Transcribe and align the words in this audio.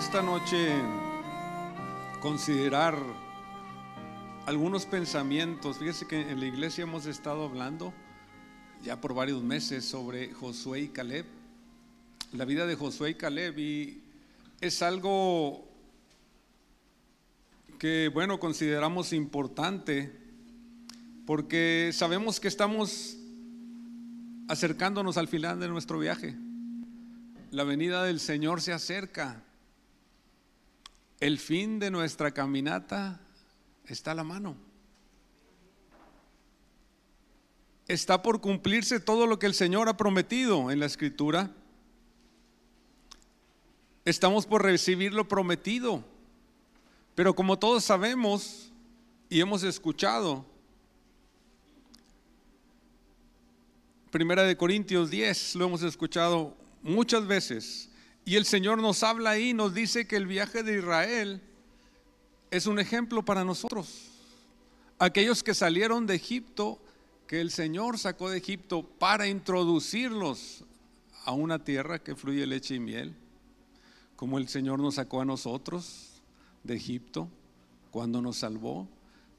esta 0.00 0.22
noche 0.22 0.72
considerar 2.22 2.96
algunos 4.46 4.86
pensamientos. 4.86 5.76
Fíjese 5.76 6.06
que 6.06 6.22
en 6.22 6.40
la 6.40 6.46
iglesia 6.46 6.84
hemos 6.84 7.04
estado 7.04 7.44
hablando 7.44 7.92
ya 8.82 8.98
por 8.98 9.12
varios 9.12 9.42
meses 9.42 9.84
sobre 9.84 10.32
Josué 10.32 10.80
y 10.80 10.88
Caleb, 10.88 11.26
la 12.32 12.46
vida 12.46 12.66
de 12.66 12.76
Josué 12.76 13.10
y 13.10 13.14
Caleb, 13.16 13.58
y 13.58 14.02
es 14.62 14.80
algo 14.80 15.68
que, 17.78 18.08
bueno, 18.08 18.40
consideramos 18.40 19.12
importante 19.12 20.10
porque 21.26 21.90
sabemos 21.92 22.40
que 22.40 22.48
estamos 22.48 23.18
acercándonos 24.48 25.18
al 25.18 25.28
final 25.28 25.60
de 25.60 25.68
nuestro 25.68 25.98
viaje. 25.98 26.38
La 27.50 27.64
venida 27.64 28.02
del 28.02 28.18
Señor 28.18 28.62
se 28.62 28.72
acerca. 28.72 29.44
El 31.20 31.38
fin 31.38 31.78
de 31.78 31.90
nuestra 31.90 32.32
caminata 32.32 33.20
está 33.84 34.12
a 34.12 34.14
la 34.14 34.24
mano. 34.24 34.56
Está 37.86 38.22
por 38.22 38.40
cumplirse 38.40 39.00
todo 39.00 39.26
lo 39.26 39.38
que 39.38 39.46
el 39.46 39.52
Señor 39.52 39.88
ha 39.90 39.98
prometido 39.98 40.70
en 40.70 40.80
la 40.80 40.86
Escritura. 40.86 41.50
Estamos 44.06 44.46
por 44.46 44.62
recibir 44.62 45.12
lo 45.12 45.28
prometido. 45.28 46.02
Pero 47.14 47.34
como 47.34 47.58
todos 47.58 47.84
sabemos 47.84 48.72
y 49.28 49.40
hemos 49.40 49.62
escuchado, 49.62 50.46
Primera 54.10 54.42
de 54.42 54.56
Corintios 54.56 55.10
10, 55.10 55.54
lo 55.56 55.66
hemos 55.66 55.82
escuchado 55.82 56.56
muchas 56.82 57.26
veces. 57.26 57.89
Y 58.24 58.36
el 58.36 58.44
Señor 58.44 58.78
nos 58.78 59.02
habla 59.02 59.30
ahí, 59.30 59.54
nos 59.54 59.74
dice 59.74 60.06
que 60.06 60.16
el 60.16 60.26
viaje 60.26 60.62
de 60.62 60.78
Israel 60.78 61.42
es 62.50 62.66
un 62.66 62.78
ejemplo 62.78 63.24
para 63.24 63.44
nosotros. 63.44 64.08
Aquellos 64.98 65.42
que 65.42 65.54
salieron 65.54 66.06
de 66.06 66.16
Egipto, 66.16 66.78
que 67.26 67.40
el 67.40 67.50
Señor 67.50 67.98
sacó 67.98 68.28
de 68.28 68.38
Egipto 68.38 68.82
para 68.82 69.26
introducirlos 69.28 70.64
a 71.24 71.32
una 71.32 71.64
tierra 71.64 71.98
que 72.02 72.16
fluye 72.16 72.46
leche 72.46 72.74
y 72.74 72.80
miel, 72.80 73.14
como 74.16 74.38
el 74.38 74.48
Señor 74.48 74.80
nos 74.80 74.96
sacó 74.96 75.22
a 75.22 75.24
nosotros 75.24 76.20
de 76.64 76.76
Egipto 76.76 77.28
cuando 77.90 78.20
nos 78.20 78.38
salvó, 78.38 78.88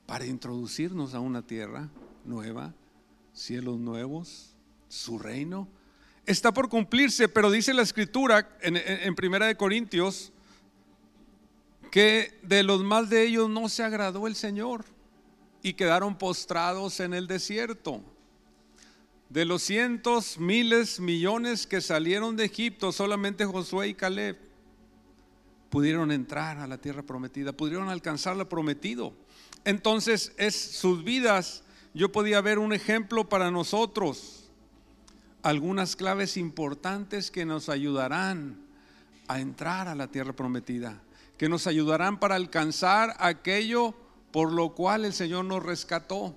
para 0.05 0.25
introducirnos 0.25 1.13
a 1.13 1.19
una 1.19 1.41
tierra 1.41 1.89
nueva, 2.25 2.73
cielos 3.33 3.79
nuevos, 3.79 4.55
su 4.89 5.19
reino 5.19 5.67
está 6.25 6.53
por 6.53 6.69
cumplirse, 6.69 7.27
pero 7.27 7.51
dice 7.51 7.73
la 7.73 7.81
escritura 7.81 8.57
en, 8.61 9.15
Primera 9.15 9.47
de 9.47 9.55
Corintios 9.55 10.31
que 11.89 12.39
de 12.43 12.63
los 12.63 12.83
más 12.83 13.09
de 13.09 13.23
ellos 13.23 13.49
no 13.49 13.67
se 13.67 13.83
agradó 13.83 14.27
el 14.27 14.35
Señor 14.35 14.85
y 15.61 15.73
quedaron 15.73 16.17
postrados 16.17 16.99
en 17.01 17.13
el 17.13 17.27
desierto. 17.27 18.01
De 19.29 19.45
los 19.45 19.61
cientos, 19.61 20.37
miles, 20.37 20.99
millones 20.99 21.67
que 21.67 21.81
salieron 21.81 22.37
de 22.37 22.45
Egipto, 22.45 22.91
solamente 22.91 23.45
Josué 23.45 23.89
y 23.89 23.93
Caleb 23.93 24.37
pudieron 25.69 26.11
entrar 26.11 26.59
a 26.59 26.67
la 26.67 26.77
tierra 26.77 27.03
prometida, 27.03 27.51
pudieron 27.51 27.89
alcanzar 27.89 28.35
lo 28.35 28.47
prometido. 28.47 29.13
Entonces, 29.63 30.33
es 30.37 30.55
sus 30.55 31.03
vidas, 31.03 31.63
yo 31.93 32.11
podía 32.11 32.41
ver 32.41 32.57
un 32.57 32.73
ejemplo 32.73 33.27
para 33.27 33.51
nosotros 33.51 34.40
algunas 35.43 35.95
claves 35.95 36.37
importantes 36.37 37.31
que 37.31 37.45
nos 37.45 37.69
ayudarán 37.69 38.59
a 39.27 39.39
entrar 39.39 39.87
a 39.87 39.95
la 39.95 40.07
tierra 40.07 40.33
prometida, 40.33 41.01
que 41.37 41.49
nos 41.49 41.67
ayudarán 41.67 42.19
para 42.19 42.35
alcanzar 42.35 43.15
aquello 43.19 43.95
por 44.31 44.51
lo 44.51 44.73
cual 44.73 45.05
el 45.05 45.13
Señor 45.13 45.45
nos 45.45 45.63
rescató. 45.63 46.35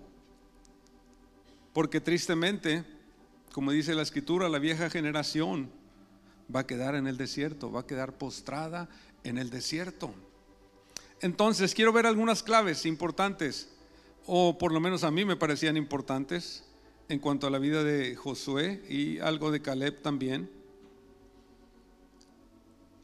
Porque 1.73 2.01
tristemente, 2.01 2.85
como 3.53 3.73
dice 3.73 3.95
la 3.95 4.03
escritura, 4.03 4.49
la 4.49 4.59
vieja 4.59 4.91
generación 4.91 5.71
va 6.55 6.61
a 6.61 6.67
quedar 6.67 6.95
en 6.95 7.07
el 7.07 7.17
desierto, 7.17 7.73
va 7.73 7.81
a 7.81 7.87
quedar 7.87 8.17
postrada 8.17 8.89
en 9.23 9.39
el 9.39 9.51
desierto. 9.51 10.15
Entonces, 11.21 11.75
quiero 11.75 11.93
ver 11.93 12.07
algunas 12.07 12.43
claves 12.43 12.87
importantes, 12.87 13.69
o 14.27 14.59
por 14.59 14.73
lo 14.73 14.81
menos 14.81 15.05
a 15.05 15.11
mí 15.11 15.25
me 15.25 15.37
parecían 15.37 15.77
importantes, 15.77 16.65
en 17.09 17.19
cuanto 17.19 17.47
a 17.47 17.51
la 17.51 17.59
vida 17.59 17.85
de 17.85 18.17
Josué 18.17 18.83
y 18.89 19.19
algo 19.19 19.51
de 19.51 19.61
Caleb 19.61 20.01
también. 20.03 20.51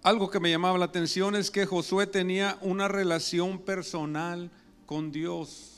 Algo 0.03 0.31
que 0.31 0.41
me 0.41 0.51
llamaba 0.51 0.79
la 0.79 0.87
atención 0.87 1.37
es 1.37 1.51
que 1.51 1.67
Josué 1.67 2.07
tenía 2.07 2.59
una 2.63 2.89
relación 2.89 3.59
personal 3.59 4.51
con 4.87 5.13
Dios. 5.13 5.73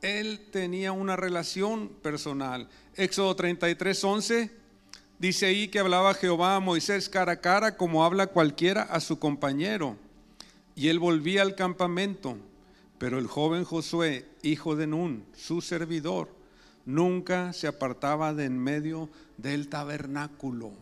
Él 0.00 0.48
tenía 0.50 0.92
una 0.92 1.14
relación 1.16 1.88
personal. 2.02 2.68
Éxodo 2.94 3.36
33, 3.36 4.04
11 4.04 4.50
dice 5.18 5.46
ahí 5.46 5.68
que 5.68 5.78
hablaba 5.78 6.14
Jehová 6.14 6.56
a 6.56 6.60
Moisés 6.60 7.08
cara 7.08 7.32
a 7.32 7.40
cara 7.40 7.76
como 7.76 8.04
habla 8.04 8.28
cualquiera 8.28 8.82
a 8.82 9.00
su 9.00 9.18
compañero. 9.18 9.96
Y 10.74 10.88
él 10.88 10.98
volvía 10.98 11.42
al 11.42 11.54
campamento. 11.54 12.38
Pero 12.96 13.18
el 13.18 13.26
joven 13.26 13.64
Josué, 13.64 14.24
hijo 14.42 14.76
de 14.76 14.86
Nun, 14.86 15.26
su 15.36 15.60
servidor, 15.60 16.28
nunca 16.84 17.52
se 17.52 17.66
apartaba 17.66 18.34
de 18.34 18.44
en 18.44 18.58
medio 18.58 19.08
del 19.36 19.68
tabernáculo. 19.68 20.72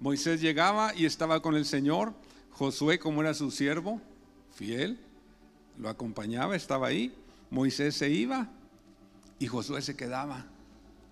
Moisés 0.00 0.40
llegaba 0.40 0.94
y 0.94 1.06
estaba 1.06 1.40
con 1.42 1.54
el 1.54 1.64
Señor. 1.64 2.12
Josué, 2.50 2.98
como 2.98 3.22
era 3.22 3.34
su 3.34 3.50
siervo, 3.50 4.00
fiel, 4.54 4.98
lo 5.78 5.88
acompañaba, 5.88 6.56
estaba 6.56 6.88
ahí. 6.88 7.14
Moisés 7.50 7.96
se 7.96 8.10
iba 8.10 8.48
y 9.38 9.46
Josué 9.46 9.82
se 9.82 9.96
quedaba 9.96 10.46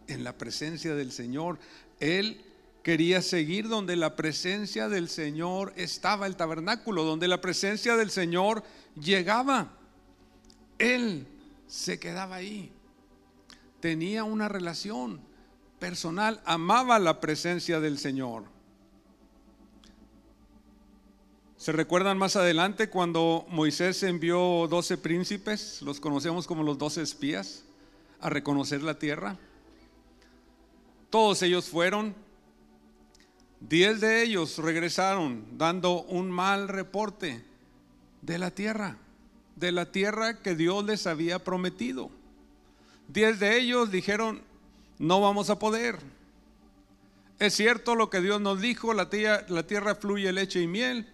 en 0.07 0.25
la 0.25 0.37
presencia 0.37 0.95
del 0.95 1.13
Señor. 1.13 1.59
Él 1.99 2.45
quería 2.83 3.23
seguir 3.23 3.69
donde 3.69 3.97
la 3.97 4.17
presencia 4.17 4.89
del 4.89 5.09
Señor 5.09 5.73
estaba, 5.77 6.27
el 6.27 6.37
tabernáculo, 6.37 7.05
donde 7.05 7.29
la 7.29 7.41
presencia 7.41 7.97
del 7.97 8.11
Señor 8.11 8.65
llegaba. 9.01 9.73
Él 10.79 11.27
se 11.69 11.99
quedaba 11.99 12.37
ahí 12.37 12.73
tenía 13.81 14.25
una 14.25 14.49
relación 14.49 15.21
personal, 15.79 16.41
amaba 16.45 16.99
la 16.99 17.21
presencia 17.21 17.81
del 17.81 17.99
Señor. 17.99 18.45
¿Se 21.57 21.73
recuerdan 21.73 22.17
más 22.17 22.37
adelante 22.37 22.89
cuando 22.89 23.45
Moisés 23.49 24.03
envió 24.03 24.67
doce 24.69 24.97
príncipes, 24.97 25.83
los 25.83 26.01
conocemos 26.01 26.47
como 26.47 26.63
los 26.63 26.79
doce 26.79 27.03
espías, 27.03 27.65
a 28.21 28.31
reconocer 28.31 28.83
la 28.83 28.99
tierra? 28.99 29.37
Todos 31.11 31.43
ellos 31.43 31.69
fueron, 31.69 32.15
diez 33.61 34.01
de 34.01 34.23
ellos 34.23 34.59
regresaron 34.59 35.59
dando 35.59 36.03
un 36.03 36.31
mal 36.31 36.69
reporte 36.69 37.45
de 38.23 38.39
la 38.39 38.51
tierra, 38.53 38.97
de 39.57 39.73
la 39.73 39.93
tierra 39.93 40.41
que 40.41 40.55
Dios 40.55 40.85
les 40.85 41.07
había 41.07 41.45
prometido. 41.45 42.11
Diez 43.13 43.41
de 43.41 43.59
ellos 43.59 43.91
dijeron, 43.91 44.41
no 44.99 45.21
vamos 45.21 45.51
a 45.51 45.59
poder. 45.59 45.99
Es 47.41 47.55
cierto 47.55 47.97
lo 47.97 48.09
que 48.09 48.21
Dios 48.21 48.41
nos 48.41 48.61
dijo, 48.61 48.95
la 48.95 49.11
tierra, 49.11 49.45
la 49.49 49.67
tierra 49.67 49.97
fluye 49.97 50.33
leche 50.33 50.61
y 50.61 50.69
miel, 50.69 51.13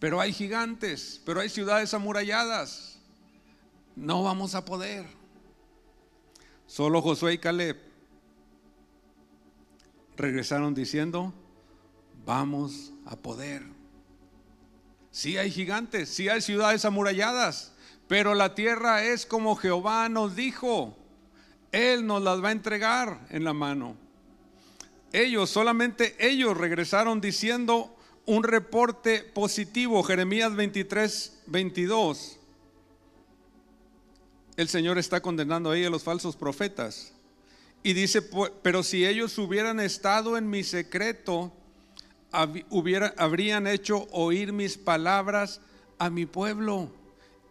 pero 0.00 0.20
hay 0.20 0.32
gigantes, 0.32 1.22
pero 1.24 1.40
hay 1.40 1.48
ciudades 1.48 1.94
amuralladas. 1.94 2.98
No 3.94 4.24
vamos 4.24 4.56
a 4.56 4.64
poder. 4.64 5.06
Solo 6.66 7.00
Josué 7.00 7.34
y 7.34 7.38
Caleb 7.38 7.78
regresaron 10.16 10.74
diciendo, 10.74 11.32
vamos 12.26 12.92
a 13.06 13.14
poder. 13.14 13.62
Sí 15.12 15.38
hay 15.38 15.52
gigantes, 15.52 16.08
sí 16.08 16.28
hay 16.28 16.40
ciudades 16.40 16.84
amuralladas, 16.84 17.74
pero 18.08 18.34
la 18.34 18.56
tierra 18.56 19.04
es 19.04 19.24
como 19.24 19.54
Jehová 19.54 20.08
nos 20.08 20.34
dijo. 20.34 20.98
Él 21.72 22.06
nos 22.06 22.22
las 22.22 22.44
va 22.44 22.50
a 22.50 22.52
entregar 22.52 23.26
en 23.30 23.44
la 23.44 23.54
mano. 23.54 23.96
Ellos, 25.10 25.50
solamente 25.50 26.14
ellos 26.20 26.56
regresaron 26.56 27.20
diciendo 27.20 27.96
un 28.26 28.44
reporte 28.44 29.20
positivo. 29.20 30.02
Jeremías 30.02 30.54
23, 30.54 31.42
22. 31.46 32.38
El 34.56 34.68
Señor 34.68 34.98
está 34.98 35.20
condenando 35.20 35.70
ahí 35.70 35.84
a 35.84 35.90
los 35.90 36.02
falsos 36.02 36.36
profetas. 36.36 37.14
Y 37.82 37.94
dice, 37.94 38.22
pero 38.62 38.82
si 38.82 39.06
ellos 39.06 39.36
hubieran 39.38 39.80
estado 39.80 40.36
en 40.36 40.48
mi 40.48 40.62
secreto, 40.62 41.52
habrían 42.30 43.66
hecho 43.66 44.06
oír 44.12 44.52
mis 44.52 44.76
palabras 44.78 45.60
a 45.98 46.10
mi 46.10 46.26
pueblo 46.26 46.90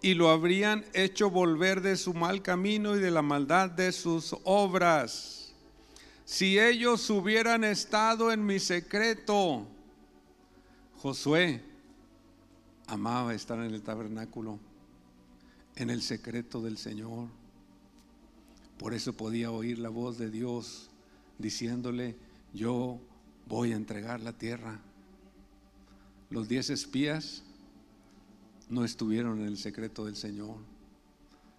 y 0.01 0.15
lo 0.15 0.30
habrían 0.30 0.83
hecho 0.94 1.30
volver 1.30 1.81
de 1.81 1.95
su 1.95 2.13
mal 2.13 2.42
camino 2.42 2.95
y 2.95 3.00
de 3.00 3.12
la 3.12 3.21
maldad 3.21 3.69
de 3.69 3.92
sus 3.92 4.36
obras. 4.44 5.53
Si 6.25 6.57
ellos 6.57 7.09
hubieran 7.09 7.63
estado 7.63 8.31
en 8.31 8.45
mi 8.45 8.59
secreto, 8.59 9.68
Josué, 10.98 11.62
amaba 12.88 13.33
estar 13.33 13.59
en 13.59 13.74
el 13.74 13.81
tabernáculo, 13.83 14.59
en 15.75 15.89
el 15.89 16.01
secreto 16.01 16.62
del 16.62 16.77
Señor. 16.77 17.27
Por 18.77 18.94
eso 18.95 19.13
podía 19.13 19.51
oír 19.51 19.77
la 19.77 19.89
voz 19.89 20.18
de 20.18 20.31
Dios 20.31 20.89
diciéndole, 21.38 22.15
yo 22.54 23.00
voy 23.47 23.74
a 23.74 23.75
entregar 23.75 24.19
la 24.21 24.33
tierra. 24.33 24.80
Los 26.30 26.47
diez 26.47 26.69
espías 26.69 27.44
no 28.71 28.85
estuvieron 28.85 29.41
en 29.41 29.47
el 29.47 29.57
secreto 29.57 30.06
del 30.06 30.15
Señor. 30.15 30.56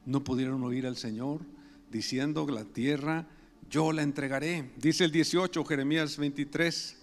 No 0.04 0.24
pudieron 0.24 0.64
oír 0.64 0.86
al 0.86 0.96
Señor 0.96 1.42
diciendo 1.90 2.46
la 2.48 2.64
tierra 2.64 3.28
yo 3.70 3.92
la 3.92 4.02
entregaré. 4.02 4.70
Dice 4.76 5.04
el 5.04 5.12
18, 5.12 5.64
Jeremías 5.64 6.16
23. 6.16 6.98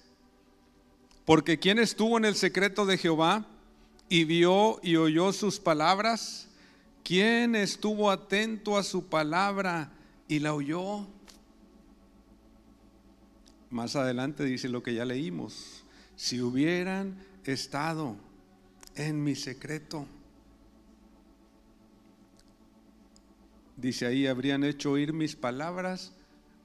Porque 1.25 1.59
quien 1.59 1.79
estuvo 1.79 2.17
en 2.17 2.25
el 2.25 2.35
secreto 2.35 2.85
de 2.85 2.97
Jehová 2.97 3.47
y 4.09 4.23
vio 4.23 4.79
y 4.83 4.95
oyó 4.95 5.31
sus 5.31 5.59
palabras, 5.59 6.47
quien 7.03 7.56
estuvo 7.56 8.11
atento 8.11 8.77
a 8.77 8.83
su 8.83 9.06
palabra 9.06 9.91
y 10.27 10.39
la 10.39 10.53
oyó. 10.53 11.07
Más 13.69 13.95
adelante 13.95 14.44
dice 14.44 14.69
lo 14.69 14.81
que 14.81 14.95
ya 14.95 15.06
leímos. 15.06 15.83
Si 16.15 16.41
hubieran 16.41 17.15
estado 17.45 18.15
en 19.00 19.24
mi 19.24 19.34
secreto, 19.34 20.06
dice 23.78 24.06
ahí, 24.06 24.28
habrían 24.28 24.66
hecho 24.66 24.92
oír 24.92 25.13
mis 25.13 25.38
palabras 25.38 26.12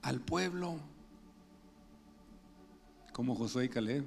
al 0.02 0.20
pueblo, 0.20 0.80
como 3.12 3.36
Josué 3.36 3.66
y 3.66 3.68
Caleb. 3.68 4.04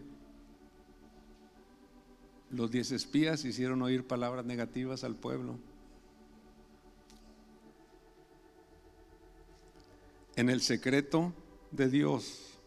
Los 2.51 2.69
diez 2.69 2.91
espías 2.91 3.45
hicieron 3.45 3.81
oír 3.81 4.05
palabras 4.05 4.45
negativas 4.45 5.05
al 5.05 5.15
pueblo. 5.15 5.57
En 10.35 10.49
el 10.49 10.59
secreto 10.59 11.31
de 11.71 11.87
Dios, 11.87 12.59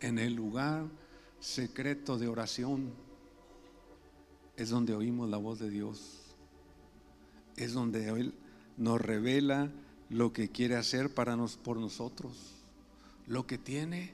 en 0.00 0.18
el 0.18 0.32
lugar 0.32 0.86
secreto 1.40 2.16
de 2.16 2.28
oración, 2.28 3.01
es 4.62 4.70
donde 4.70 4.94
oímos 4.94 5.28
la 5.28 5.36
voz 5.36 5.58
de 5.58 5.70
Dios. 5.70 6.20
Es 7.56 7.72
donde 7.72 8.08
Él 8.08 8.34
nos 8.76 9.00
revela 9.00 9.70
lo 10.08 10.32
que 10.32 10.50
quiere 10.50 10.76
hacer 10.76 11.12
para 11.12 11.36
nos, 11.36 11.56
por 11.56 11.76
nosotros, 11.76 12.32
lo 13.26 13.46
que 13.46 13.58
tiene 13.58 14.12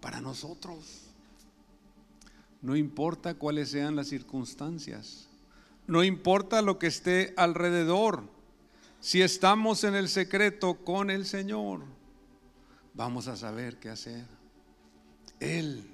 para 0.00 0.20
nosotros. 0.20 1.02
No 2.62 2.76
importa 2.76 3.34
cuáles 3.34 3.70
sean 3.70 3.96
las 3.96 4.08
circunstancias, 4.08 5.28
no 5.86 6.04
importa 6.04 6.62
lo 6.62 6.78
que 6.78 6.88
esté 6.88 7.34
alrededor, 7.36 8.24
si 9.00 9.22
estamos 9.22 9.84
en 9.84 9.94
el 9.94 10.08
secreto 10.08 10.84
con 10.84 11.10
el 11.10 11.24
Señor, 11.24 11.82
vamos 12.94 13.28
a 13.28 13.36
saber 13.36 13.78
qué 13.78 13.90
hacer. 13.90 14.26
Él 15.40 15.88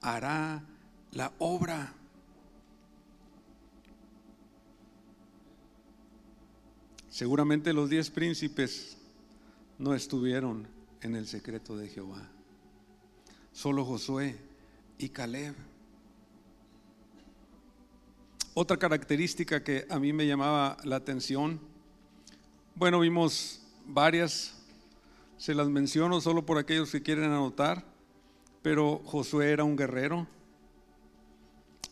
hará 0.00 0.64
la 1.12 1.32
obra. 1.38 1.94
Seguramente 7.14 7.72
los 7.72 7.88
diez 7.88 8.10
príncipes 8.10 8.96
no 9.78 9.94
estuvieron 9.94 10.66
en 11.00 11.14
el 11.14 11.28
secreto 11.28 11.76
de 11.76 11.86
Jehová. 11.86 12.28
Solo 13.52 13.84
Josué 13.84 14.36
y 14.98 15.10
Caleb. 15.10 15.54
Otra 18.52 18.78
característica 18.78 19.62
que 19.62 19.86
a 19.88 20.00
mí 20.00 20.12
me 20.12 20.26
llamaba 20.26 20.76
la 20.82 20.96
atención, 20.96 21.60
bueno, 22.74 22.98
vimos 22.98 23.62
varias, 23.86 24.56
se 25.38 25.54
las 25.54 25.68
menciono 25.68 26.20
solo 26.20 26.44
por 26.44 26.58
aquellos 26.58 26.90
que 26.90 27.04
quieren 27.04 27.30
anotar, 27.30 27.84
pero 28.60 29.00
Josué 29.04 29.52
era 29.52 29.62
un 29.62 29.76
guerrero. 29.76 30.26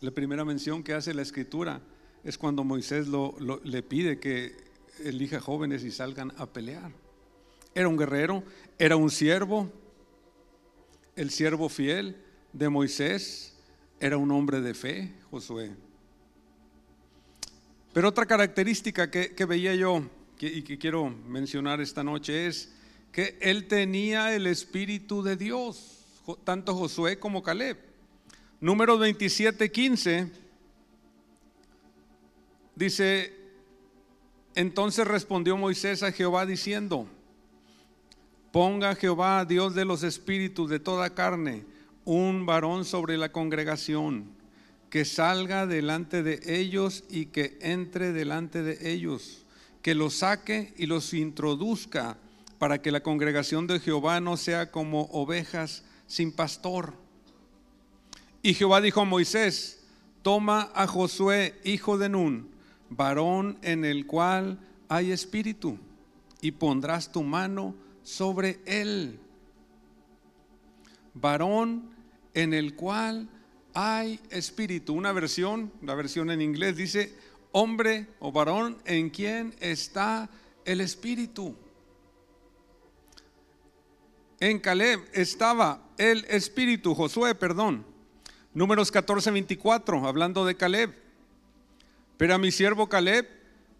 La 0.01 0.11
primera 0.11 0.43
mención 0.43 0.83
que 0.83 0.93
hace 0.93 1.13
la 1.13 1.21
escritura 1.21 1.79
es 2.25 2.37
cuando 2.37 2.65
Moisés 2.65 3.07
le 3.07 3.83
pide 3.83 4.19
que 4.19 4.72
elija 5.03 5.39
jóvenes 5.39 5.83
y 5.83 5.91
salgan 5.91 6.33
a 6.37 6.45
pelear. 6.45 6.91
Era 7.75 7.87
un 7.87 7.97
guerrero, 7.97 8.43
era 8.77 8.95
un 8.95 9.09
siervo, 9.09 9.71
el 11.15 11.29
siervo 11.31 11.69
fiel 11.69 12.17
de 12.51 12.69
Moisés, 12.69 13.55
era 13.99 14.17
un 14.17 14.31
hombre 14.31 14.61
de 14.61 14.73
fe, 14.73 15.13
Josué. 15.31 15.71
Pero 17.93 18.09
otra 18.09 18.25
característica 18.25 19.09
que, 19.09 19.45
veía 19.45 19.75
yo 19.75 20.03
y 20.39 20.63
que 20.63 20.77
quiero 20.77 21.09
mencionar 21.09 21.79
esta 21.79 22.03
noche 22.03 22.47
es 22.47 22.73
que 23.11 23.37
él 23.39 23.67
tenía 23.67 24.35
el 24.35 24.47
Espíritu 24.47 25.21
de 25.21 25.37
Dios, 25.37 25.99
tanto 26.43 26.75
Josué 26.75 27.19
como 27.19 27.43
Caleb. 27.43 27.77
Número 28.59 28.97
27, 28.97 29.71
15 29.71 30.31
dice, 32.75 33.42
entonces 34.55 35.07
respondió 35.07 35.57
Moisés 35.57 36.03
a 36.03 36.11
Jehová 36.11 36.45
diciendo, 36.45 37.07
ponga 38.51 38.95
Jehová, 38.95 39.45
Dios 39.45 39.73
de 39.73 39.85
los 39.85 40.03
espíritus 40.03 40.69
de 40.69 40.79
toda 40.79 41.15
carne, 41.15 41.65
un 42.05 42.45
varón 42.45 42.85
sobre 42.85 43.17
la 43.17 43.31
congregación, 43.31 44.25
que 44.89 45.05
salga 45.05 45.65
delante 45.65 46.21
de 46.21 46.39
ellos 46.45 47.03
y 47.09 47.27
que 47.27 47.57
entre 47.61 48.13
delante 48.13 48.61
de 48.61 48.91
ellos, 48.91 49.45
que 49.81 49.95
los 49.95 50.15
saque 50.15 50.73
y 50.77 50.85
los 50.85 51.13
introduzca, 51.13 52.17
para 52.59 52.81
que 52.81 52.91
la 52.91 53.03
congregación 53.03 53.67
de 53.67 53.79
Jehová 53.79 54.21
no 54.21 54.37
sea 54.37 54.71
como 54.71 55.09
ovejas 55.11 55.83
sin 56.07 56.31
pastor. 56.31 56.93
Y 58.41 58.53
Jehová 58.53 58.79
dijo 58.79 59.01
a 59.01 59.05
Moisés, 59.05 59.83
toma 60.21 60.71
a 60.73 60.87
Josué, 60.87 61.59
hijo 61.65 61.97
de 61.97 62.07
Nun, 62.07 62.52
varón 62.95 63.57
en 63.61 63.85
el 63.85 64.05
cual 64.05 64.59
hay 64.89 65.11
espíritu, 65.11 65.77
y 66.41 66.51
pondrás 66.51 67.11
tu 67.11 67.23
mano 67.23 67.75
sobre 68.03 68.59
él. 68.65 69.19
Varón 71.13 71.89
en 72.33 72.53
el 72.53 72.75
cual 72.75 73.29
hay 73.73 74.19
espíritu. 74.29 74.93
Una 74.93 75.11
versión, 75.11 75.71
la 75.81 75.95
versión 75.95 76.31
en 76.31 76.41
inglés 76.41 76.75
dice, 76.75 77.15
hombre 77.51 78.07
o 78.19 78.31
varón 78.31 78.77
en 78.85 79.09
quien 79.09 79.55
está 79.59 80.29
el 80.65 80.81
espíritu. 80.81 81.55
En 84.39 84.59
Caleb 84.59 84.99
estaba 85.13 85.81
el 85.97 86.25
espíritu, 86.25 86.93
Josué, 86.93 87.33
perdón. 87.35 87.85
Números 88.53 88.91
14, 88.91 89.31
24, 89.31 90.05
hablando 90.05 90.45
de 90.45 90.55
Caleb. 90.55 91.02
Pero 92.17 92.35
a 92.35 92.37
mi 92.37 92.51
siervo 92.51 92.87
Caleb, 92.87 93.27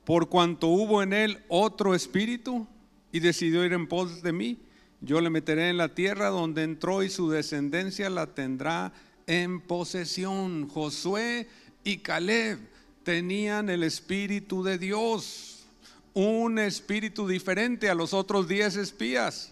por 0.04 0.30
cuanto 0.30 0.68
hubo 0.68 1.02
en 1.02 1.14
él 1.14 1.44
otro 1.48 1.96
espíritu 1.96 2.68
y 3.12 3.20
decidió 3.20 3.64
ir 3.64 3.74
en 3.74 3.88
pos 3.88 4.22
de 4.22 4.34
mí, 4.34 4.60
yo 5.02 5.22
le 5.22 5.30
meteré 5.30 5.70
en 5.70 5.78
la 5.78 5.94
tierra 5.94 6.30
donde 6.30 6.64
entró 6.64 7.04
y 7.04 7.10
su 7.10 7.30
descendencia 7.30 8.10
la 8.10 8.34
tendrá 8.34 8.94
en 9.28 9.62
posesión. 9.62 10.68
Josué 10.70 11.48
y 11.84 11.98
Caleb 11.98 12.60
tenían 13.04 13.70
el 13.70 13.84
espíritu 13.84 14.64
de 14.64 14.78
Dios, 14.78 15.66
un 16.14 16.58
espíritu 16.60 17.28
diferente 17.28 17.90
a 17.90 17.96
los 17.96 18.14
otros 18.14 18.48
diez 18.48 18.76
espías. 18.78 19.52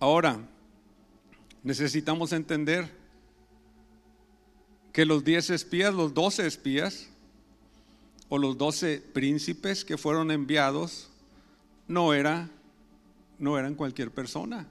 Ahora, 0.00 0.38
necesitamos 1.62 2.32
entender 2.32 3.03
que 4.94 5.04
los 5.04 5.24
diez 5.24 5.50
espías, 5.50 5.92
los 5.92 6.14
doce 6.14 6.46
espías, 6.46 7.08
o 8.28 8.38
los 8.38 8.56
doce 8.56 9.02
príncipes 9.12 9.84
que 9.84 9.98
fueron 9.98 10.30
enviados, 10.30 11.10
no, 11.88 12.14
era, 12.14 12.48
no 13.40 13.58
eran 13.58 13.74
cualquier 13.74 14.12
persona. 14.12 14.68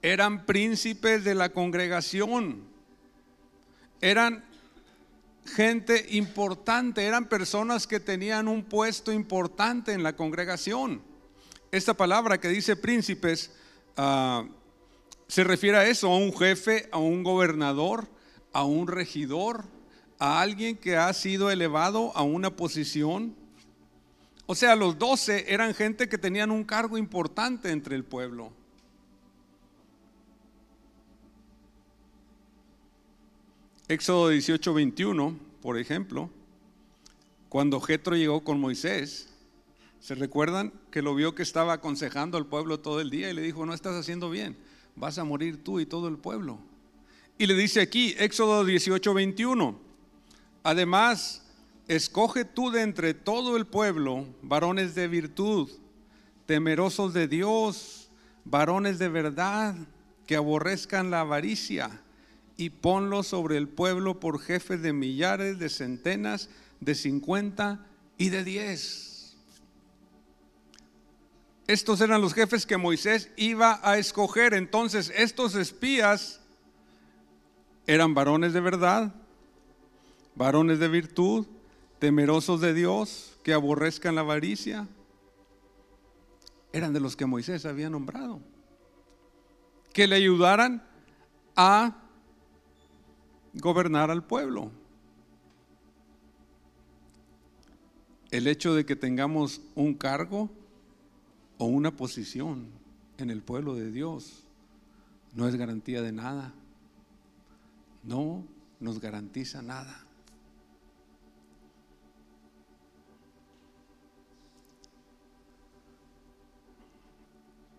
Eran 0.00 0.46
príncipes 0.46 1.24
de 1.24 1.34
la 1.34 1.48
congregación. 1.48 2.62
Eran 4.00 4.44
gente 5.44 6.06
importante, 6.10 7.04
eran 7.04 7.28
personas 7.28 7.88
que 7.88 7.98
tenían 7.98 8.46
un 8.46 8.62
puesto 8.62 9.10
importante 9.10 9.92
en 9.92 10.04
la 10.04 10.14
congregación. 10.14 11.02
Esta 11.72 11.94
palabra 11.94 12.38
que 12.38 12.46
dice 12.48 12.76
príncipes 12.76 13.50
ah, 13.96 14.44
se 15.26 15.42
refiere 15.42 15.78
a 15.78 15.88
eso, 15.88 16.12
a 16.12 16.16
un 16.16 16.32
jefe, 16.32 16.88
a 16.92 16.98
un 16.98 17.24
gobernador, 17.24 18.13
a 18.54 18.64
un 18.64 18.86
regidor, 18.86 19.64
a 20.18 20.40
alguien 20.40 20.76
que 20.76 20.96
ha 20.96 21.12
sido 21.12 21.50
elevado 21.50 22.16
a 22.16 22.22
una 22.22 22.56
posición. 22.56 23.34
O 24.46 24.54
sea, 24.54 24.76
los 24.76 24.98
doce 24.98 25.52
eran 25.52 25.74
gente 25.74 26.08
que 26.08 26.16
tenían 26.16 26.50
un 26.50 26.64
cargo 26.64 26.96
importante 26.96 27.70
entre 27.70 27.96
el 27.96 28.04
pueblo. 28.04 28.52
Éxodo 33.88 34.30
18, 34.30 34.72
21, 34.72 35.36
por 35.60 35.76
ejemplo, 35.76 36.30
cuando 37.48 37.80
Jetro 37.80 38.16
llegó 38.16 38.44
con 38.44 38.58
Moisés, 38.60 39.28
¿se 40.00 40.14
recuerdan 40.14 40.72
que 40.90 41.02
lo 41.02 41.14
vio 41.14 41.34
que 41.34 41.42
estaba 41.42 41.74
aconsejando 41.74 42.38
al 42.38 42.46
pueblo 42.46 42.80
todo 42.80 43.00
el 43.00 43.10
día 43.10 43.30
y 43.30 43.34
le 43.34 43.42
dijo, 43.42 43.66
no 43.66 43.74
estás 43.74 43.94
haciendo 43.96 44.30
bien, 44.30 44.56
vas 44.96 45.18
a 45.18 45.24
morir 45.24 45.62
tú 45.62 45.80
y 45.80 45.86
todo 45.86 46.08
el 46.08 46.18
pueblo? 46.18 46.58
Y 47.36 47.46
le 47.46 47.54
dice 47.54 47.80
aquí, 47.80 48.14
Éxodo 48.18 48.64
18, 48.64 49.12
21, 49.12 49.76
además, 50.62 51.42
escoge 51.88 52.44
tú 52.44 52.70
de 52.70 52.82
entre 52.82 53.12
todo 53.12 53.56
el 53.56 53.66
pueblo 53.66 54.26
varones 54.42 54.94
de 54.94 55.08
virtud, 55.08 55.68
temerosos 56.46 57.12
de 57.12 57.26
Dios, 57.26 58.08
varones 58.44 58.98
de 58.98 59.08
verdad, 59.08 59.74
que 60.26 60.36
aborrezcan 60.36 61.10
la 61.10 61.20
avaricia 61.20 62.00
y 62.56 62.70
ponlo 62.70 63.24
sobre 63.24 63.56
el 63.56 63.68
pueblo 63.68 64.20
por 64.20 64.40
jefes 64.40 64.80
de 64.80 64.92
millares, 64.92 65.58
de 65.58 65.68
centenas, 65.68 66.48
de 66.80 66.94
cincuenta 66.94 67.84
y 68.16 68.28
de 68.28 68.44
diez. 68.44 69.36
Estos 71.66 72.00
eran 72.00 72.20
los 72.20 72.34
jefes 72.34 72.64
que 72.64 72.76
Moisés 72.76 73.30
iba 73.36 73.80
a 73.82 73.98
escoger. 73.98 74.54
Entonces, 74.54 75.12
estos 75.16 75.56
espías 75.56 76.40
eran 77.86 78.14
varones 78.14 78.52
de 78.52 78.60
verdad, 78.60 79.14
varones 80.34 80.78
de 80.78 80.88
virtud, 80.88 81.46
temerosos 81.98 82.60
de 82.60 82.74
Dios, 82.74 83.38
que 83.42 83.52
aborrezcan 83.52 84.14
la 84.14 84.22
avaricia. 84.22 84.88
Eran 86.72 86.92
de 86.92 87.00
los 87.00 87.14
que 87.14 87.26
Moisés 87.26 87.66
había 87.66 87.90
nombrado. 87.90 88.40
Que 89.92 90.06
le 90.06 90.16
ayudaran 90.16 90.82
a 91.54 91.96
gobernar 93.54 94.10
al 94.10 94.24
pueblo. 94.24 94.70
El 98.30 98.48
hecho 98.48 98.74
de 98.74 98.84
que 98.84 98.96
tengamos 98.96 99.60
un 99.76 99.94
cargo 99.94 100.50
o 101.58 101.66
una 101.66 101.94
posición 101.94 102.66
en 103.18 103.30
el 103.30 103.42
pueblo 103.42 103.74
de 103.74 103.92
Dios 103.92 104.42
no 105.34 105.46
es 105.46 105.54
garantía 105.54 106.02
de 106.02 106.12
nada. 106.12 106.52
No 108.04 108.46
nos 108.80 109.00
garantiza 109.00 109.62
nada. 109.62 110.04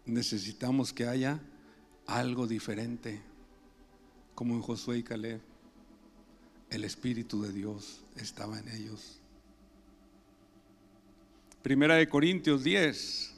Necesitamos 0.06 0.94
que 0.94 1.08
haya 1.08 1.40
algo 2.06 2.48
diferente, 2.48 3.22
como 4.36 4.56
en 4.56 4.62
Josué 4.62 5.00
y 5.00 5.04
Caleb 5.04 5.42
el 6.70 6.84
Espíritu 6.84 7.42
de 7.42 7.52
Dios 7.52 8.02
estaba 8.16 8.60
en 8.60 8.68
ellos. 8.70 9.20
Primera 11.62 11.96
de 11.96 12.08
Corintios 12.08 12.64
10, 12.64 13.34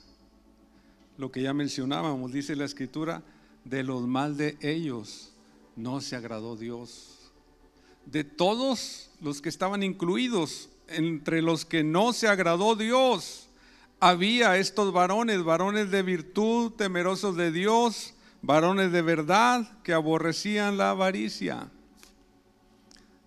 lo 1.18 1.32
que 1.32 1.42
ya 1.42 1.54
mencionábamos, 1.54 2.32
dice 2.34 2.56
la 2.56 2.66
escritura, 2.66 3.24
de 3.64 3.84
los 3.84 4.08
más 4.08 4.38
de 4.38 4.58
ellos 4.62 5.37
no 5.78 6.02
se 6.02 6.16
agradó 6.16 6.58
Dios. 6.58 7.32
De 8.06 8.24
todos 8.24 9.10
los 9.22 9.42
que 9.42 9.50
estaban 9.50 9.84
incluidos, 9.84 10.70
entre 10.88 11.42
los 11.42 11.64
que 11.64 11.84
no 11.84 12.12
se 12.12 12.28
agradó 12.28 12.76
Dios, 12.76 13.48
había 14.00 14.58
estos 14.58 14.92
varones, 14.92 15.44
varones 15.44 15.92
de 15.92 16.04
virtud, 16.04 16.72
temerosos 16.72 17.36
de 17.38 17.52
Dios, 17.52 18.14
varones 18.42 18.92
de 18.92 19.02
verdad, 19.02 19.82
que 19.84 19.94
aborrecían 19.94 20.78
la 20.78 20.92
avaricia. 20.92 21.70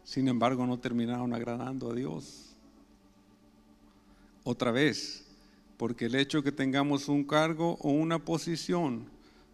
Sin 0.04 0.28
embargo, 0.28 0.66
no 0.66 0.78
terminaron 0.78 1.32
agradando 1.32 1.90
a 1.90 1.94
Dios. 1.94 2.56
Otra 4.42 4.72
vez, 4.72 5.24
porque 5.76 6.06
el 6.06 6.14
hecho 6.14 6.38
de 6.38 6.44
que 6.44 6.52
tengamos 6.52 7.08
un 7.08 7.24
cargo 7.24 7.78
o 7.80 7.90
una 7.90 8.18
posición 8.18 9.08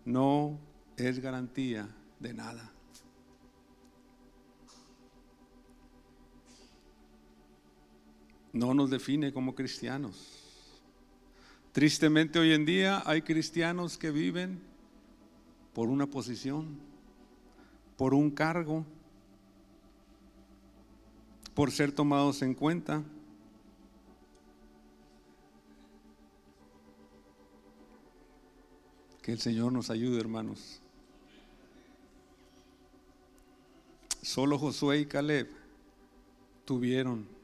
no 0.04 0.58
es 0.96 1.18
garantía 1.18 1.88
de 2.20 2.32
nada. 2.32 2.72
No 8.56 8.72
nos 8.72 8.88
define 8.88 9.34
como 9.34 9.54
cristianos. 9.54 10.16
Tristemente 11.72 12.38
hoy 12.38 12.54
en 12.54 12.64
día 12.64 13.02
hay 13.04 13.20
cristianos 13.20 13.98
que 13.98 14.10
viven 14.10 14.62
por 15.74 15.90
una 15.90 16.06
posición, 16.06 16.78
por 17.98 18.14
un 18.14 18.30
cargo, 18.30 18.86
por 21.54 21.70
ser 21.70 21.92
tomados 21.92 22.40
en 22.40 22.54
cuenta. 22.54 23.02
Que 29.20 29.32
el 29.32 29.38
Señor 29.38 29.70
nos 29.70 29.90
ayude, 29.90 30.18
hermanos. 30.18 30.80
Solo 34.22 34.58
Josué 34.58 35.00
y 35.00 35.04
Caleb 35.04 35.50
tuvieron 36.64 37.35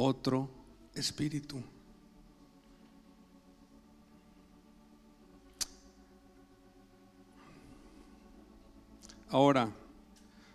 otro 0.00 0.48
espíritu. 0.94 1.62
Ahora, 9.28 9.70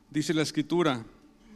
dice 0.09 0.33
la 0.33 0.41
escritura, 0.41 1.05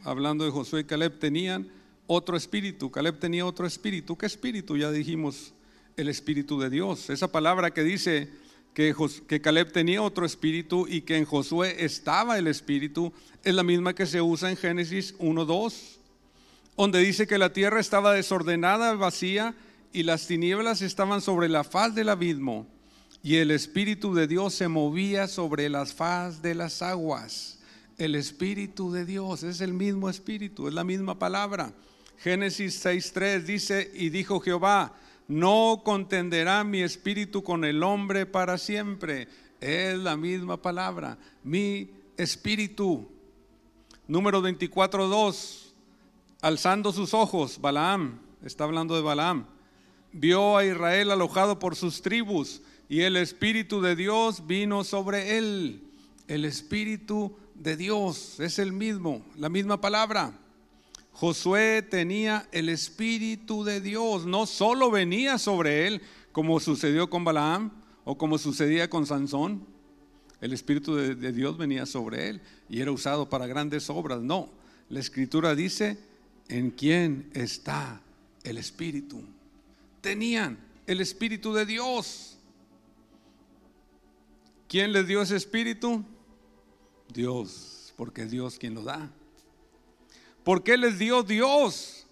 hablando 0.04 0.44
de 0.44 0.50
Josué 0.50 0.80
y 0.80 0.84
Caleb, 0.84 1.18
tenían 1.18 1.68
otro 2.06 2.36
espíritu. 2.36 2.90
Caleb 2.90 3.18
tenía 3.18 3.44
otro 3.44 3.66
espíritu. 3.66 4.16
¿Qué 4.16 4.26
espíritu? 4.26 4.76
Ya 4.76 4.90
dijimos, 4.90 5.52
el 5.96 6.08
espíritu 6.08 6.58
de 6.60 6.70
Dios. 6.70 7.10
Esa 7.10 7.30
palabra 7.30 7.72
que 7.72 7.82
dice 7.82 8.30
que, 8.72 8.94
que 9.26 9.40
Caleb 9.40 9.72
tenía 9.72 10.00
otro 10.00 10.24
espíritu 10.24 10.86
y 10.88 11.02
que 11.02 11.16
en 11.16 11.24
Josué 11.24 11.84
estaba 11.84 12.38
el 12.38 12.46
espíritu, 12.46 13.12
es 13.42 13.54
la 13.54 13.64
misma 13.64 13.94
que 13.94 14.06
se 14.06 14.22
usa 14.22 14.48
en 14.48 14.56
Génesis 14.56 15.18
1.2, 15.18 15.99
donde 16.82 17.00
dice 17.00 17.26
que 17.26 17.38
la 17.38 17.52
tierra 17.52 17.80
estaba 17.80 18.12
desordenada, 18.12 18.94
vacía, 18.94 19.54
y 19.92 20.02
las 20.04 20.26
tinieblas 20.26 20.82
estaban 20.82 21.20
sobre 21.20 21.48
la 21.48 21.64
faz 21.64 21.94
del 21.94 22.08
abismo, 22.08 22.66
y 23.22 23.36
el 23.36 23.50
espíritu 23.50 24.14
de 24.14 24.26
Dios 24.26 24.54
se 24.54 24.68
movía 24.68 25.28
sobre 25.28 25.68
las 25.68 25.92
faz 25.94 26.42
de 26.42 26.54
las 26.54 26.82
aguas 26.82 27.60
el 28.00 28.14
Espíritu 28.14 28.90
de 28.90 29.04
Dios, 29.04 29.42
es 29.42 29.60
el 29.60 29.74
mismo 29.74 30.08
Espíritu, 30.08 30.68
es 30.68 30.74
la 30.74 30.84
misma 30.84 31.18
palabra. 31.18 31.74
Génesis 32.18 32.84
6.3 32.84 33.42
dice, 33.42 33.90
y 33.94 34.08
dijo 34.08 34.40
Jehová, 34.40 34.94
no 35.28 35.82
contenderá 35.84 36.64
mi 36.64 36.80
espíritu 36.82 37.42
con 37.42 37.64
el 37.64 37.82
hombre 37.82 38.26
para 38.26 38.58
siempre. 38.58 39.28
Es 39.60 39.96
la 39.98 40.16
misma 40.16 40.60
palabra, 40.60 41.18
mi 41.44 41.90
espíritu. 42.16 43.08
Número 44.08 44.42
24.2, 44.42 45.69
alzando 46.42 46.92
sus 46.92 47.14
ojos, 47.14 47.60
Balaam, 47.60 48.18
está 48.44 48.64
hablando 48.64 48.94
de 48.94 49.02
Balaam, 49.02 49.46
vio 50.12 50.56
a 50.56 50.64
Israel 50.64 51.10
alojado 51.10 51.58
por 51.58 51.76
sus 51.76 52.02
tribus 52.02 52.62
y 52.88 53.02
el 53.02 53.16
espíritu 53.16 53.80
de 53.80 53.94
Dios 53.94 54.46
vino 54.46 54.84
sobre 54.84 55.38
él. 55.38 55.82
El 56.26 56.44
espíritu 56.44 57.36
de 57.54 57.76
Dios, 57.76 58.40
es 58.40 58.58
el 58.58 58.72
mismo, 58.72 59.24
la 59.36 59.48
misma 59.48 59.80
palabra. 59.80 60.32
Josué 61.12 61.82
tenía 61.82 62.48
el 62.52 62.68
Espíritu 62.68 63.64
de 63.64 63.80
Dios, 63.80 64.24
no 64.24 64.46
solo 64.46 64.90
venía 64.90 65.38
sobre 65.38 65.86
él, 65.86 66.00
como 66.32 66.60
sucedió 66.60 67.10
con 67.10 67.24
Balaam 67.24 67.72
o 68.04 68.16
como 68.16 68.38
sucedía 68.38 68.88
con 68.88 69.06
Sansón. 69.06 69.66
El 70.40 70.54
Espíritu 70.54 70.94
de, 70.94 71.14
de 71.14 71.32
Dios 71.32 71.58
venía 71.58 71.84
sobre 71.84 72.28
él 72.28 72.40
y 72.70 72.80
era 72.80 72.92
usado 72.92 73.28
para 73.28 73.46
grandes 73.46 73.90
obras. 73.90 74.22
No, 74.22 74.48
la 74.88 75.00
Escritura 75.00 75.54
dice, 75.54 75.98
¿en 76.50 76.70
quién 76.70 77.30
está 77.32 78.02
el 78.42 78.58
Espíritu? 78.58 79.22
Tenían 80.00 80.58
el 80.86 81.00
Espíritu 81.00 81.54
de 81.54 81.64
Dios. 81.64 82.36
¿Quién 84.68 84.92
les 84.92 85.06
dio 85.06 85.22
ese 85.22 85.36
Espíritu? 85.36 86.04
Dios, 87.12 87.94
porque 87.96 88.26
Dios 88.26 88.58
quien 88.58 88.74
lo 88.74 88.82
da. 88.82 89.10
¿Por 90.44 90.62
qué 90.62 90.76
les 90.76 90.98
dio 90.98 91.22
Dios 91.22 92.06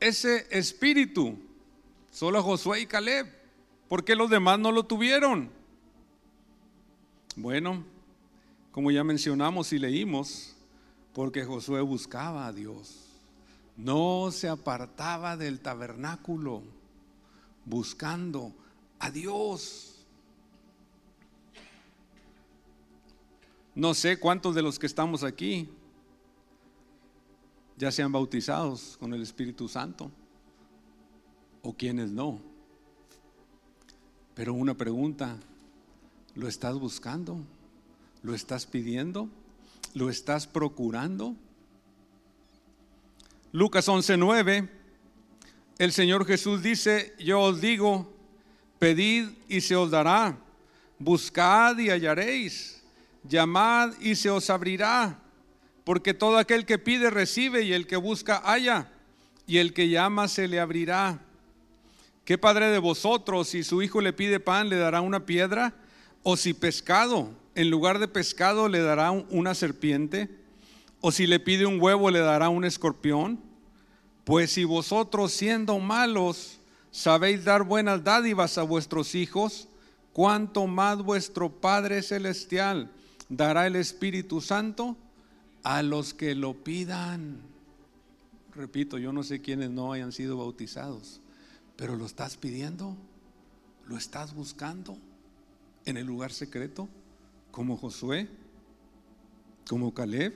ese 0.00 0.46
espíritu? 0.50 1.38
Solo 2.10 2.42
Josué 2.42 2.80
y 2.80 2.86
Caleb. 2.86 3.26
¿Por 3.88 4.04
qué 4.04 4.16
los 4.16 4.30
demás 4.30 4.58
no 4.58 4.72
lo 4.72 4.84
tuvieron? 4.84 5.50
Bueno, 7.36 7.84
como 8.72 8.90
ya 8.90 9.04
mencionamos 9.04 9.72
y 9.72 9.78
leímos, 9.78 10.54
porque 11.12 11.44
Josué 11.44 11.80
buscaba 11.82 12.46
a 12.46 12.52
Dios. 12.52 13.01
No 13.82 14.30
se 14.30 14.48
apartaba 14.48 15.36
del 15.36 15.58
tabernáculo 15.58 16.62
buscando 17.64 18.52
a 19.00 19.10
Dios. 19.10 20.06
No 23.74 23.94
sé 23.94 24.20
cuántos 24.20 24.54
de 24.54 24.62
los 24.62 24.78
que 24.78 24.86
estamos 24.86 25.24
aquí 25.24 25.68
ya 27.76 27.90
sean 27.90 28.12
bautizados 28.12 28.96
con 29.00 29.14
el 29.14 29.22
Espíritu 29.22 29.66
Santo 29.66 30.12
o 31.62 31.72
quienes 31.72 32.12
no. 32.12 32.38
Pero 34.36 34.54
una 34.54 34.74
pregunta, 34.74 35.38
¿lo 36.36 36.46
estás 36.46 36.78
buscando? 36.78 37.38
¿Lo 38.22 38.32
estás 38.32 38.64
pidiendo? 38.64 39.28
¿Lo 39.92 40.08
estás 40.08 40.46
procurando? 40.46 41.34
Lucas 43.54 43.86
11:9, 43.86 44.66
el 45.76 45.92
Señor 45.92 46.24
Jesús 46.24 46.62
dice, 46.62 47.14
yo 47.18 47.38
os 47.38 47.60
digo, 47.60 48.10
pedid 48.78 49.28
y 49.46 49.60
se 49.60 49.76
os 49.76 49.90
dará, 49.90 50.38
buscad 50.98 51.76
y 51.76 51.90
hallaréis, 51.90 52.82
llamad 53.28 53.92
y 54.00 54.14
se 54.14 54.30
os 54.30 54.48
abrirá, 54.48 55.18
porque 55.84 56.14
todo 56.14 56.38
aquel 56.38 56.64
que 56.64 56.78
pide 56.78 57.10
recibe 57.10 57.60
y 57.60 57.74
el 57.74 57.86
que 57.86 57.96
busca 57.96 58.38
halla, 58.38 58.90
y 59.46 59.58
el 59.58 59.74
que 59.74 59.90
llama 59.90 60.28
se 60.28 60.48
le 60.48 60.58
abrirá. 60.58 61.20
¿Qué 62.24 62.38
padre 62.38 62.68
de 62.68 62.78
vosotros, 62.78 63.48
si 63.48 63.64
su 63.64 63.82
hijo 63.82 64.00
le 64.00 64.14
pide 64.14 64.40
pan, 64.40 64.70
le 64.70 64.76
dará 64.76 65.02
una 65.02 65.26
piedra? 65.26 65.74
¿O 66.22 66.38
si 66.38 66.54
pescado, 66.54 67.34
en 67.54 67.68
lugar 67.68 67.98
de 67.98 68.08
pescado, 68.08 68.68
le 68.68 68.80
dará 68.80 69.10
una 69.10 69.54
serpiente? 69.54 70.41
¿O 71.02 71.12
si 71.12 71.26
le 71.26 71.38
pide 71.38 71.66
un 71.66 71.78
huevo, 71.78 72.10
le 72.10 72.20
dará 72.20 72.48
un 72.48 72.64
escorpión? 72.64 73.38
Pues 74.24 74.52
si 74.52 74.64
vosotros, 74.64 75.32
siendo 75.32 75.78
malos, 75.78 76.60
sabéis 76.90 77.44
dar 77.44 77.64
buenas 77.64 78.02
dádivas 78.02 78.56
a 78.56 78.62
vuestros 78.62 79.14
hijos, 79.14 79.68
cuánto 80.14 80.66
más 80.66 81.02
vuestro 81.02 81.50
Padre 81.50 82.02
Celestial 82.02 82.90
dará 83.28 83.66
el 83.66 83.76
Espíritu 83.76 84.40
Santo 84.40 84.96
a 85.62 85.82
los 85.82 86.14
que 86.14 86.34
lo 86.34 86.54
pidan. 86.54 87.42
Repito, 88.54 88.96
yo 88.96 89.12
no 89.12 89.22
sé 89.22 89.42
quiénes 89.42 89.68
no 89.68 89.92
hayan 89.92 90.12
sido 90.12 90.38
bautizados 90.38 91.20
pero 91.82 91.96
lo 91.96 92.06
estás 92.06 92.36
pidiendo, 92.36 92.96
lo 93.88 93.96
estás 93.96 94.34
buscando 94.34 94.96
en 95.84 95.96
el 95.96 96.06
lugar 96.06 96.32
secreto, 96.32 96.88
como 97.50 97.76
Josué, 97.76 98.28
como 99.68 99.92
Caleb, 99.92 100.32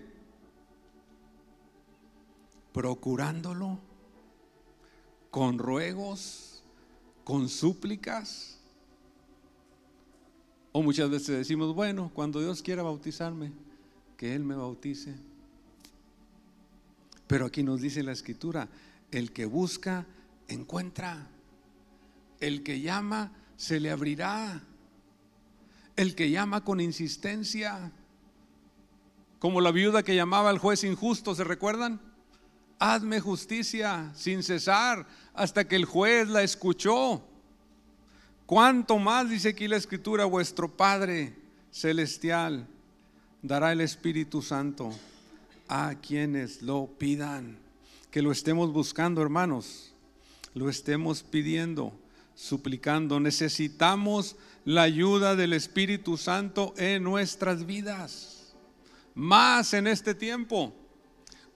procurándolo 2.77 3.79
con 5.31 5.59
ruegos, 5.59 6.63
con 7.25 7.49
súplicas. 7.49 8.61
O 10.73 10.83
muchas 10.83 11.09
veces 11.09 11.39
decimos, 11.39 11.75
bueno, 11.75 12.11
cuando 12.13 12.39
Dios 12.39 12.61
quiera 12.61 12.83
bautizarme, 12.83 13.51
que 14.19 14.35
Él 14.35 14.45
me 14.45 14.55
bautice. 14.55 15.15
Pero 17.27 17.47
aquí 17.47 17.63
nos 17.63 17.81
dice 17.81 18.03
la 18.03 18.13
escritura, 18.13 18.69
el 19.11 19.33
que 19.33 19.47
busca, 19.47 20.05
encuentra. 20.47 21.31
El 22.41 22.63
que 22.63 22.83
llama, 22.83 23.33
se 23.57 23.81
le 23.81 23.91
abrirá. 23.91 24.63
El 25.97 26.15
que 26.15 26.31
llama 26.31 26.63
con 26.63 26.81
insistencia, 26.81 27.91
como 29.39 29.63
la 29.63 29.71
viuda 29.71 30.03
que 30.03 30.15
llamaba 30.15 30.51
al 30.51 30.59
juez 30.59 30.85
injusto, 30.85 31.35
¿se 31.35 31.43
recuerdan? 31.43 32.16
Hazme 32.79 33.21
justicia 33.21 34.13
sin 34.15 34.43
cesar 34.43 35.07
hasta 35.35 35.67
que 35.67 35.77
el 35.77 35.85
juez 35.85 36.29
la 36.29 36.43
escuchó. 36.43 37.23
Cuánto 38.45 38.99
más, 38.99 39.29
dice 39.29 39.51
aquí 39.51 39.67
la 39.67 39.77
escritura, 39.77 40.25
vuestro 40.25 40.77
Padre 40.77 41.35
celestial 41.71 42.67
dará 43.43 43.73
el 43.73 43.81
Espíritu 43.81 44.43
Santo 44.43 44.93
a 45.69 45.95
quienes 46.01 46.63
lo 46.63 46.87
pidan. 46.87 47.59
Que 48.11 48.23
lo 48.23 48.33
estemos 48.33 48.73
buscando, 48.73 49.21
hermanos 49.21 49.93
lo 50.57 50.71
estemos 50.71 51.23
pidiendo, 51.23 51.93
suplicando. 52.35 53.21
Necesitamos 53.21 54.37
la 54.65 54.83
ayuda 54.83 55.37
del 55.37 55.53
Espíritu 55.53 56.17
Santo 56.17 56.73
en 56.79 57.05
nuestras 57.05 57.67
vidas. 57.67 58.55
Más 59.15 59.75
en 59.75 59.87
este 59.87 60.15
tiempo. 60.15 60.75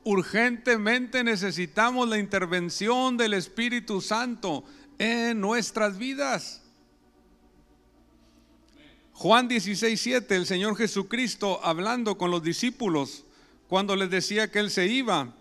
Urgentemente 0.05 1.23
necesitamos 1.25 2.09
la 2.09 2.19
intervención 2.19 3.17
del 3.17 3.35
Espíritu 3.35 4.01
Santo 4.01 4.65
en 4.99 5.41
nuestras 5.41 5.99
vidas. 5.99 6.63
Juan 9.13 9.49
16, 9.49 10.01
7, 10.01 10.37
el 10.37 10.47
Señor 10.47 10.77
Jesucristo 10.77 11.61
hablando 11.63 12.17
con 12.17 12.31
los 12.31 12.43
discípulos 12.43 13.25
cuando 13.69 13.95
les 13.95 14.11
decía 14.11 14.51
que 14.51 14.59
Él 14.59 14.71
se 14.71 14.87
iba 14.87 15.35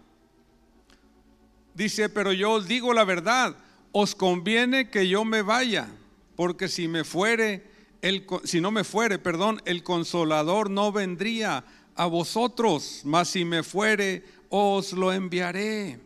Dice, 1.80 2.10
pero 2.10 2.34
yo 2.34 2.52
os 2.52 2.68
digo 2.68 2.94
la 2.94 3.06
verdad, 3.06 3.56
os 3.94 4.14
conviene 4.14 4.90
que 4.90 5.08
yo 5.08 5.24
me 5.24 5.42
vaya, 5.42 5.88
porque 6.36 6.68
si 6.68 6.90
me 6.90 7.06
fuere, 7.06 7.64
el, 8.02 8.26
si 8.44 8.60
no 8.60 8.70
me 8.70 8.84
fuere, 8.84 9.18
perdón, 9.18 9.62
el 9.64 9.82
consolador 9.82 10.70
no 10.70 10.92
vendría 10.92 11.64
a 11.96 12.06
vosotros, 12.06 13.04
mas 13.06 13.30
si 13.30 13.46
me 13.46 13.64
fuere, 13.64 14.26
os 14.50 14.94
lo 14.94 15.14
enviaré. 15.14 16.00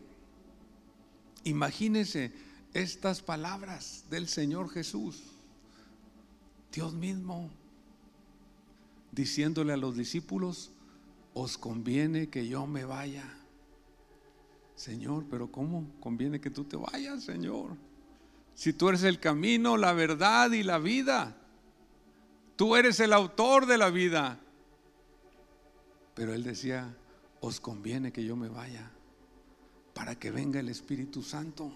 Imagínense 1.44 2.32
estas 2.72 3.22
palabras 3.22 4.04
del 4.10 4.28
Señor 4.28 4.70
Jesús, 4.70 5.22
Dios 6.72 6.92
mismo, 6.92 7.50
diciéndole 9.12 9.72
a 9.72 9.76
los 9.76 9.96
discípulos, 9.96 10.72
os 11.34 11.58
conviene 11.58 12.28
que 12.28 12.46
yo 12.46 12.66
me 12.66 12.84
vaya. 12.84 13.24
Señor, 14.74 15.24
pero 15.30 15.50
¿cómo 15.52 15.86
conviene 16.00 16.40
que 16.40 16.50
tú 16.50 16.64
te 16.64 16.76
vayas, 16.76 17.22
Señor? 17.24 17.76
Si 18.54 18.72
tú 18.72 18.88
eres 18.88 19.02
el 19.02 19.20
camino, 19.20 19.76
la 19.76 19.92
verdad 19.92 20.50
y 20.52 20.62
la 20.62 20.78
vida. 20.78 21.36
Tú 22.56 22.76
eres 22.76 23.00
el 23.00 23.12
autor 23.12 23.66
de 23.66 23.78
la 23.78 23.90
vida. 23.90 24.40
Pero 26.14 26.34
él 26.34 26.44
decía, 26.44 26.96
os 27.44 27.60
conviene 27.60 28.10
que 28.10 28.24
yo 28.24 28.36
me 28.36 28.48
vaya 28.48 28.90
para 29.92 30.18
que 30.18 30.30
venga 30.30 30.60
el 30.60 30.70
Espíritu 30.70 31.22
Santo. 31.22 31.70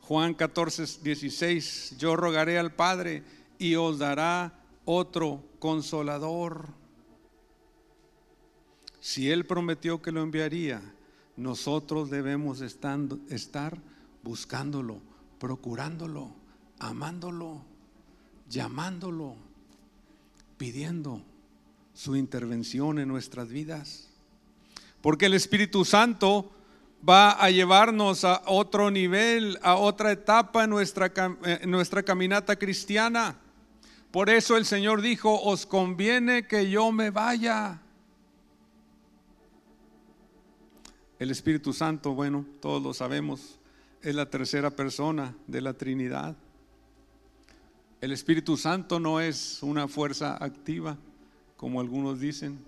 Juan 0.00 0.34
14, 0.34 1.00
16, 1.02 1.94
yo 1.96 2.16
rogaré 2.16 2.58
al 2.58 2.74
Padre 2.74 3.22
y 3.56 3.76
os 3.76 4.00
dará 4.00 4.60
otro 4.84 5.44
consolador 5.60 6.74
si 9.00 9.30
Él 9.30 9.46
prometió 9.46 10.02
que 10.02 10.10
lo 10.10 10.22
enviaría, 10.22 10.82
nosotros 11.36 12.10
debemos 12.10 12.62
estar 12.62 13.78
buscándolo, 14.22 14.98
procurándolo, 15.38 16.34
amándolo, 16.80 17.62
llamándolo, 18.48 19.36
pidiendo 20.56 21.22
su 21.94 22.16
intervención 22.16 22.98
en 22.98 23.08
nuestras 23.08 23.48
vidas. 23.48 24.10
Porque 25.00 25.26
el 25.26 25.34
Espíritu 25.34 25.86
Santo 25.86 26.52
va 27.06 27.32
a 27.32 27.50
llevarnos 27.50 28.24
a 28.24 28.42
otro 28.46 28.90
nivel, 28.90 29.58
a 29.62 29.76
otra 29.76 30.12
etapa 30.12 30.64
en 30.64 30.70
nuestra, 30.70 31.12
en 31.44 31.70
nuestra 31.70 32.02
caminata 32.02 32.56
cristiana. 32.56 33.38
Por 34.10 34.28
eso 34.28 34.58
el 34.58 34.66
Señor 34.66 35.00
dijo, 35.00 35.40
os 35.40 35.64
conviene 35.64 36.46
que 36.46 36.68
yo 36.68 36.92
me 36.92 37.10
vaya 37.10 37.80
El 41.24 41.30
Espíritu 41.30 41.72
Santo, 41.72 42.12
bueno, 42.12 42.44
todos 42.60 42.82
lo 42.82 42.92
sabemos, 42.92 43.58
es 44.02 44.14
la 44.14 44.28
tercera 44.28 44.70
persona 44.70 45.34
de 45.46 45.60
la 45.60 45.72
Trinidad. 45.72 46.36
El 48.00 48.10
Espíritu 48.10 48.56
Santo 48.56 48.98
no 48.98 49.20
es 49.20 49.62
una 49.62 49.86
fuerza 49.86 50.36
activa, 50.42 50.98
como 51.64 51.80
algunos 51.80 52.20
dicen. 52.20 52.58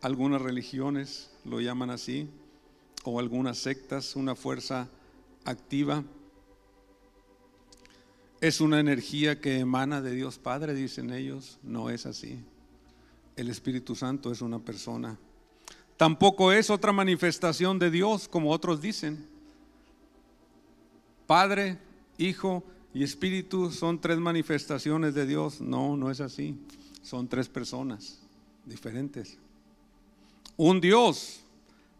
Algunas 0.00 0.40
religiones 0.40 1.28
lo 1.44 1.60
llaman 1.60 1.90
así, 1.90 2.28
o 3.02 3.18
algunas 3.18 3.58
sectas, 3.58 4.14
una 4.14 4.36
fuerza 4.36 4.88
activa. 5.44 6.04
Es 8.40 8.60
una 8.60 8.78
energía 8.78 9.40
que 9.40 9.58
emana 9.58 10.00
de 10.00 10.12
Dios 10.12 10.38
Padre, 10.38 10.72
dicen 10.72 11.12
ellos. 11.12 11.58
No 11.64 11.90
es 11.90 12.06
así. 12.06 12.38
El 13.34 13.48
Espíritu 13.48 13.96
Santo 13.96 14.30
es 14.30 14.40
una 14.40 14.60
persona 14.60 15.18
Tampoco 15.96 16.52
es 16.52 16.70
otra 16.70 16.92
manifestación 16.92 17.80
de 17.80 17.90
Dios, 17.90 18.28
como 18.28 18.52
otros 18.52 18.80
dicen. 18.80 19.26
Padre, 21.26 21.76
Hijo 22.18 22.62
y 22.94 23.02
Espíritu 23.02 23.72
son 23.72 24.00
tres 24.00 24.18
manifestaciones 24.18 25.12
de 25.12 25.26
Dios. 25.26 25.60
No, 25.60 25.96
no 25.96 26.12
es 26.12 26.20
así. 26.20 26.56
Son 27.02 27.28
tres 27.28 27.48
personas 27.48 28.18
diferentes. 28.64 29.38
Un 30.56 30.80
Dios, 30.80 31.40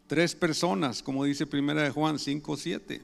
tres 0.06 0.34
personas, 0.34 1.02
como 1.02 1.24
dice 1.24 1.46
Primera 1.46 1.82
de 1.82 1.90
Juan 1.90 2.18
5, 2.18 2.56
7. 2.56 3.02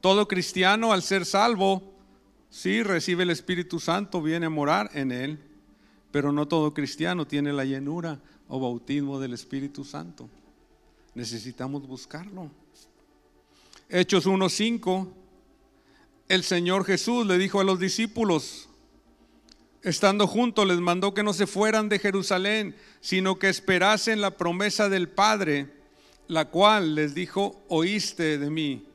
Todo 0.00 0.28
cristiano 0.28 0.92
al 0.92 1.02
ser 1.02 1.24
salvo, 1.24 1.82
sí 2.50 2.82
recibe 2.82 3.22
el 3.22 3.30
Espíritu 3.30 3.80
Santo, 3.80 4.22
viene 4.22 4.46
a 4.46 4.50
morar 4.50 4.90
en 4.94 5.12
él 5.12 5.38
pero 6.14 6.30
no 6.30 6.46
todo 6.46 6.72
cristiano 6.72 7.26
tiene 7.26 7.52
la 7.52 7.64
llenura 7.64 8.20
o 8.46 8.60
bautismo 8.60 9.18
del 9.18 9.32
Espíritu 9.32 9.82
Santo. 9.82 10.28
Necesitamos 11.12 11.88
buscarlo. 11.88 12.52
Hechos 13.88 14.24
1.5, 14.24 15.08
el 16.28 16.42
Señor 16.42 16.84
Jesús 16.84 17.26
le 17.26 17.38
dijo 17.38 17.60
a 17.60 17.64
los 17.64 17.78
discípulos, 17.78 18.68
estando 19.82 20.26
juntos, 20.26 20.66
les 20.66 20.80
mandó 20.80 21.12
que 21.12 21.22
no 21.22 21.32
se 21.34 21.46
fueran 21.46 21.88
de 21.88 21.98
Jerusalén, 21.98 22.74
sino 23.00 23.38
que 23.38 23.48
esperasen 23.48 24.20
la 24.20 24.30
promesa 24.36 24.88
del 24.88 25.08
Padre, 25.08 25.70
la 26.26 26.46
cual 26.46 26.94
les 26.94 27.14
dijo, 27.14 27.62
oíste 27.68 28.38
de 28.38 28.50
mí. 28.50 28.86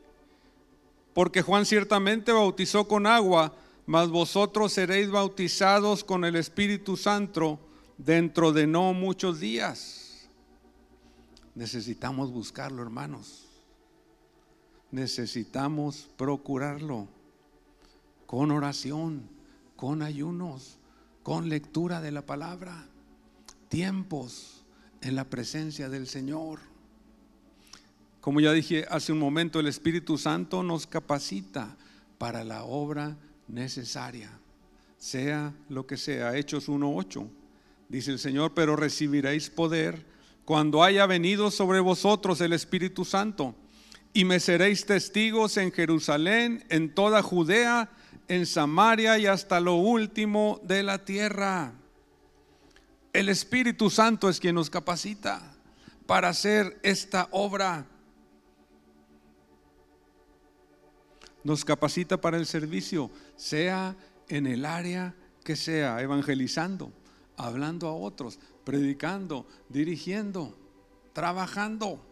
Porque 1.13 1.43
Juan 1.43 1.65
ciertamente 1.65 2.31
bautizó 2.31 2.87
con 2.87 3.05
agua, 3.05 3.55
mas 3.85 4.09
vosotros 4.09 4.73
seréis 4.73 5.11
bautizados 5.11 6.03
con 6.03 6.25
el 6.25 6.35
Espíritu 6.35 6.97
Santo 6.97 7.59
dentro 7.97 8.51
de 8.51 8.65
no 8.65 8.93
muchos 8.93 9.39
días. 9.39 10.29
Necesitamos 11.53 12.31
buscarlo, 12.31 12.81
hermanos. 12.81 13.45
Necesitamos 14.91 16.09
procurarlo 16.17 17.07
con 18.29 18.51
oración, 18.51 19.27
con 19.75 20.03
ayunos, 20.03 20.77
con 21.23 21.49
lectura 21.49 21.99
de 21.99 22.11
la 22.11 22.27
palabra, 22.27 22.85
tiempos 23.69 24.63
en 25.01 25.15
la 25.15 25.23
presencia 25.23 25.89
del 25.89 26.05
Señor. 26.05 26.59
Como 28.21 28.39
ya 28.39 28.53
dije 28.53 28.85
hace 28.87 29.13
un 29.13 29.17
momento, 29.17 29.59
el 29.59 29.65
Espíritu 29.65 30.19
Santo 30.19 30.61
nos 30.61 30.85
capacita 30.85 31.75
para 32.19 32.43
la 32.43 32.65
obra 32.65 33.17
necesaria, 33.47 34.29
sea 34.99 35.55
lo 35.67 35.87
que 35.87 35.97
sea. 35.97 36.37
Hechos 36.37 36.69
1.8, 36.69 37.27
dice 37.87 38.11
el 38.11 38.19
Señor, 38.19 38.53
pero 38.53 38.75
recibiréis 38.75 39.49
poder 39.49 40.05
cuando 40.45 40.83
haya 40.83 41.07
venido 41.07 41.49
sobre 41.49 41.79
vosotros 41.79 42.41
el 42.41 42.53
Espíritu 42.53 43.05
Santo, 43.05 43.55
y 44.13 44.23
me 44.23 44.39
seréis 44.39 44.85
testigos 44.85 45.57
en 45.57 45.71
Jerusalén, 45.71 46.63
en 46.69 46.93
toda 46.93 47.23
Judea, 47.23 47.89
en 48.29 48.45
Samaria 48.45 49.17
y 49.19 49.25
hasta 49.25 49.59
lo 49.59 49.75
último 49.75 50.61
de 50.63 50.83
la 50.83 51.03
tierra. 51.03 51.73
El 53.11 53.27
Espíritu 53.27 53.89
Santo 53.89 54.29
es 54.29 54.39
quien 54.39 54.55
nos 54.55 54.69
capacita 54.69 55.41
para 56.05 56.29
hacer 56.29 56.79
esta 56.83 57.27
obra. 57.31 57.85
nos 61.43 61.65
capacita 61.65 62.19
para 62.19 62.37
el 62.37 62.45
servicio, 62.45 63.09
sea 63.35 63.95
en 64.27 64.45
el 64.45 64.65
área 64.65 65.15
que 65.43 65.55
sea, 65.55 66.01
evangelizando, 66.01 66.91
hablando 67.37 67.87
a 67.87 67.93
otros, 67.93 68.39
predicando, 68.63 69.47
dirigiendo, 69.69 70.57
trabajando. 71.13 72.05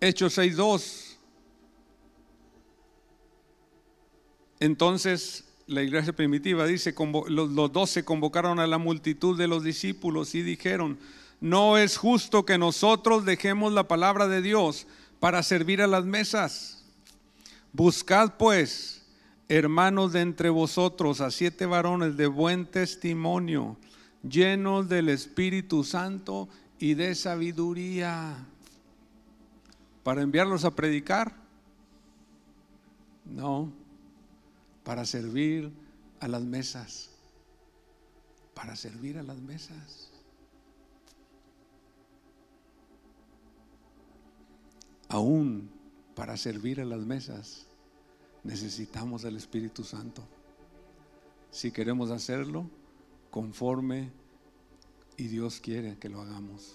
Hechos 0.00 0.38
6.2. 0.38 1.09
Entonces 4.60 5.44
la 5.66 5.82
iglesia 5.82 6.12
primitiva 6.12 6.66
dice, 6.66 6.94
los, 7.28 7.90
se 7.90 8.04
convocaron 8.04 8.58
a 8.58 8.66
la 8.66 8.78
multitud 8.78 9.38
de 9.38 9.48
los 9.48 9.62
discípulos 9.62 10.34
y 10.34 10.42
dijeron, 10.42 10.98
no 11.40 11.78
es 11.78 11.96
justo 11.96 12.44
que 12.44 12.58
nosotros 12.58 13.24
dejemos 13.24 13.72
la 13.72 13.88
palabra 13.88 14.28
de 14.28 14.42
Dios 14.42 14.86
para 15.20 15.42
servir 15.42 15.80
a 15.80 15.86
las 15.86 16.04
mesas. 16.04 16.84
Buscad 17.72 18.34
pues, 18.36 19.06
hermanos 19.48 20.12
de 20.12 20.22
entre 20.22 20.50
vosotros, 20.50 21.20
a 21.20 21.30
siete 21.30 21.66
varones 21.66 22.16
de 22.16 22.26
buen 22.26 22.66
testimonio, 22.66 23.76
llenos 24.28 24.88
del 24.88 25.08
Espíritu 25.08 25.84
Santo 25.84 26.48
y 26.80 26.94
de 26.94 27.14
sabiduría, 27.14 28.44
para 30.02 30.22
enviarlos 30.22 30.64
a 30.64 30.74
predicar. 30.74 31.36
No, 33.24 33.72
para 34.84 35.04
servir 35.04 35.72
a 36.20 36.28
las 36.28 36.42
mesas, 36.42 37.10
para 38.54 38.76
servir 38.76 39.18
a 39.18 39.22
las 39.22 39.38
mesas. 39.38 40.10
Aún 45.08 45.70
para 46.14 46.36
servir 46.36 46.80
a 46.80 46.84
las 46.84 47.00
mesas, 47.00 47.66
necesitamos 48.44 49.24
el 49.24 49.36
Espíritu 49.36 49.82
Santo. 49.82 50.22
Si 51.50 51.72
queremos 51.72 52.10
hacerlo 52.10 52.70
conforme 53.30 54.10
y 55.16 55.24
Dios 55.24 55.60
quiere 55.60 55.98
que 55.98 56.08
lo 56.08 56.20
hagamos. 56.20 56.74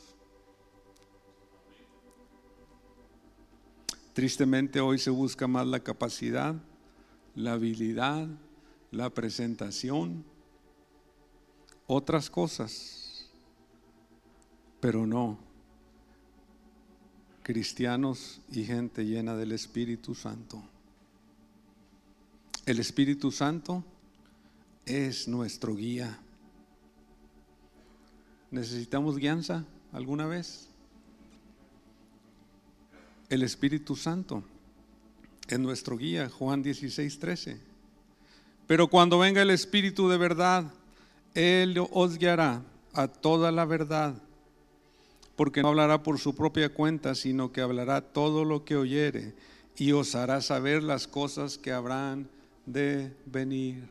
Tristemente 4.13 4.79
hoy 4.79 4.97
se 4.97 5.09
busca 5.09 5.47
más 5.47 5.67
la 5.67 5.81
capacidad, 5.81 6.55
la 7.35 7.53
habilidad, 7.53 8.27
la 8.91 9.09
presentación, 9.09 10.23
otras 11.87 12.29
cosas, 12.29 13.29
pero 14.79 15.05
no 15.05 15.37
cristianos 17.45 18.41
y 18.51 18.63
gente 18.63 19.05
llena 19.05 19.35
del 19.35 19.51
Espíritu 19.51 20.15
Santo. 20.15 20.63
El 22.65 22.79
Espíritu 22.79 23.31
Santo 23.31 23.83
es 24.83 25.27
nuestro 25.27 25.75
guía. 25.75 26.17
¿Necesitamos 28.49 29.17
guianza 29.17 29.63
alguna 29.91 30.25
vez? 30.25 30.69
El 33.29 33.43
Espíritu 33.43 33.95
Santo 33.95 34.43
es 35.47 35.59
nuestro 35.59 35.97
guía, 35.97 36.29
Juan 36.29 36.63
16, 36.63 37.19
13. 37.19 37.59
Pero 38.67 38.87
cuando 38.87 39.19
venga 39.19 39.41
el 39.41 39.51
Espíritu 39.51 40.09
de 40.09 40.17
verdad, 40.17 40.71
Él 41.33 41.77
os 41.91 42.17
guiará 42.17 42.63
a 42.93 43.07
toda 43.07 43.51
la 43.51 43.65
verdad 43.65 44.15
porque 45.35 45.61
no 45.61 45.69
hablará 45.69 46.01
por 46.01 46.19
su 46.19 46.33
propia 46.33 46.73
cuenta, 46.73 47.13
sino 47.13 47.51
que 47.51 47.61
hablará 47.61 48.01
todo 48.01 48.45
lo 48.45 48.63
que 48.63 48.77
oyere 48.77 49.33
y 49.75 49.91
os 49.91 50.15
hará 50.15 50.41
saber 50.41 50.81
las 50.81 51.07
cosas 51.07 51.57
que 51.57 51.73
habrán 51.73 52.29
de 52.65 53.13
venir. 53.25 53.89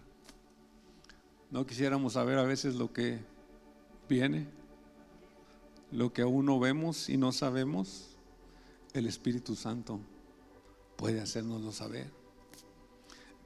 ¿No 1.51 1.67
quisiéramos 1.67 2.15
saber 2.15 2.39
a 2.39 2.45
veces 2.45 2.77
lo 2.77 2.93
que 2.93 3.19
viene? 4.09 4.47
Lo 5.93 6.13
que 6.13 6.23
aún 6.23 6.47
no 6.47 6.59
vemos 6.59 7.09
y 7.09 7.17
no 7.17 7.31
sabemos, 7.31 8.17
el 8.95 9.07
Espíritu 9.07 9.55
Santo 9.55 10.01
puede 10.97 11.21
hacernoslo 11.21 11.73
saber. 11.73 12.11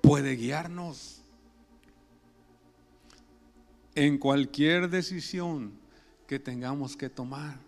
Puede 0.00 0.36
guiarnos 0.36 1.22
en 3.94 4.18
cualquier 4.18 4.88
decisión 4.88 5.72
que 6.26 6.38
tengamos 6.38 6.96
que 6.96 7.08
tomar. 7.08 7.58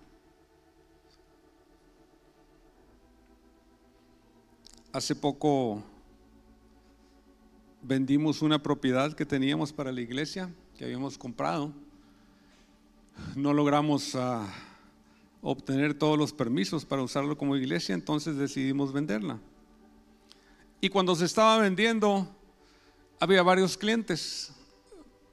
Hace 4.93 5.15
poco 5.15 5.83
vendimos 7.83 8.43
una 8.43 8.63
propiedad 8.63 9.13
que 9.15 9.27
teníamos 9.27 9.73
para 9.73 9.93
la 9.93 10.01
iglesia, 10.01 10.53
que 10.77 10.85
habíamos 10.85 11.17
comprado. 11.17 11.73
No 13.37 13.53
logramos 13.53 14.15
ah, 14.15 14.47
obtener 15.43 15.95
todos 15.95 16.19
los 16.19 16.33
permisos 16.33 16.85
para 16.85 17.03
usarlo 17.03 17.37
como 17.37 17.57
iglesia, 17.57 17.95
entonces 17.95 18.37
decidimos 18.37 18.93
venderla. 18.93 19.41
Y 20.81 20.89
cuando 20.89 21.15
se 21.15 21.27
estaba 21.27 21.59
vendiendo, 21.59 22.27
había 23.19 23.43
varios 23.43 23.77
clientes, 23.77 24.51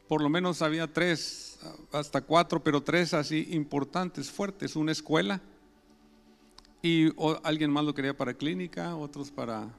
por 0.09 0.21
lo 0.21 0.27
menos 0.27 0.61
había 0.61 0.91
tres, 0.91 1.57
hasta 1.93 2.21
cuatro, 2.21 2.61
pero 2.61 2.83
tres 2.83 3.13
así 3.13 3.47
importantes, 3.51 4.29
fuertes. 4.29 4.75
Una 4.75 4.91
escuela, 4.91 5.41
y 6.81 7.13
alguien 7.43 7.71
más 7.71 7.85
lo 7.85 7.93
quería 7.93 8.15
para 8.15 8.33
clínica, 8.33 8.95
otros 8.97 9.31
para 9.31 9.69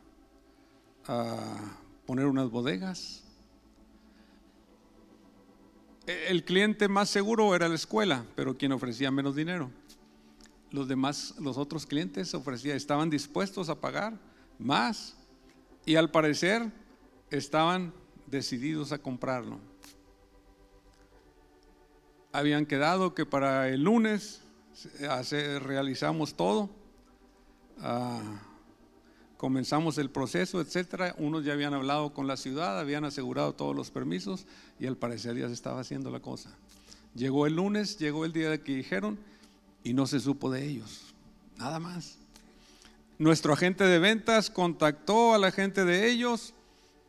ah, 1.07 1.77
poner 2.07 2.25
unas 2.25 2.51
bodegas. 2.51 3.23
E, 6.07 6.29
el 6.29 6.45
cliente 6.45 6.89
más 6.89 7.11
seguro 7.11 7.55
era 7.55 7.69
la 7.69 7.75
escuela, 7.75 8.25
pero 8.35 8.57
quien 8.57 8.73
ofrecía 8.73 9.11
menos 9.11 9.37
dinero. 9.37 9.71
Los 10.71 10.89
demás, 10.89 11.35
los 11.39 11.59
otros 11.59 11.85
clientes 11.85 12.33
ofrecían, 12.33 12.77
estaban 12.77 13.11
dispuestos 13.11 13.69
a 13.69 13.79
pagar 13.79 14.19
más 14.59 15.18
y 15.87 15.97
al 15.97 16.11
parecer 16.11 16.71
estaban 17.31 17.93
decididos 18.27 18.93
a 18.93 18.99
comprarlo. 18.99 19.59
Habían 22.33 22.67
quedado 22.67 23.15
que 23.15 23.27
para 23.27 23.69
el 23.69 23.85
lunes 23.85 24.43
realizamos 25.61 26.35
todo 26.35 26.71
comenzamos 29.39 29.97
el 29.99 30.11
proceso, 30.11 30.61
etcétera. 30.61 31.15
Unos 31.17 31.45
ya 31.45 31.55
habían 31.55 31.73
hablado 31.73 32.13
con 32.13 32.27
la 32.27 32.37
ciudad, 32.37 32.79
habían 32.79 33.05
asegurado 33.05 33.55
todos 33.55 33.75
los 33.75 33.91
permisos 33.91 34.47
y 34.79 34.87
al 34.87 34.97
parecer 34.97 35.37
ya 35.37 35.47
se 35.47 35.55
estaba 35.55 35.81
haciendo 35.81 36.11
la 36.11 36.21
cosa. 36.21 36.51
Llegó 37.15 37.47
el 37.47 37.55
lunes, 37.55 37.99
llegó 37.99 38.27
el 38.27 38.33
día 38.33 38.51
de 38.51 38.61
que 38.61 38.75
dijeron 38.75 39.19
y 39.83 39.95
no 39.95 40.07
se 40.07 40.21
supo 40.21 40.51
de 40.51 40.67
ellos, 40.67 41.15
nada 41.57 41.79
más. 41.79 42.18
Nuestro 43.19 43.53
agente 43.53 43.83
de 43.83 43.99
ventas 43.99 44.49
contactó 44.49 45.35
a 45.35 45.39
la 45.39 45.51
gente 45.51 45.85
de 45.85 46.09
ellos, 46.09 46.55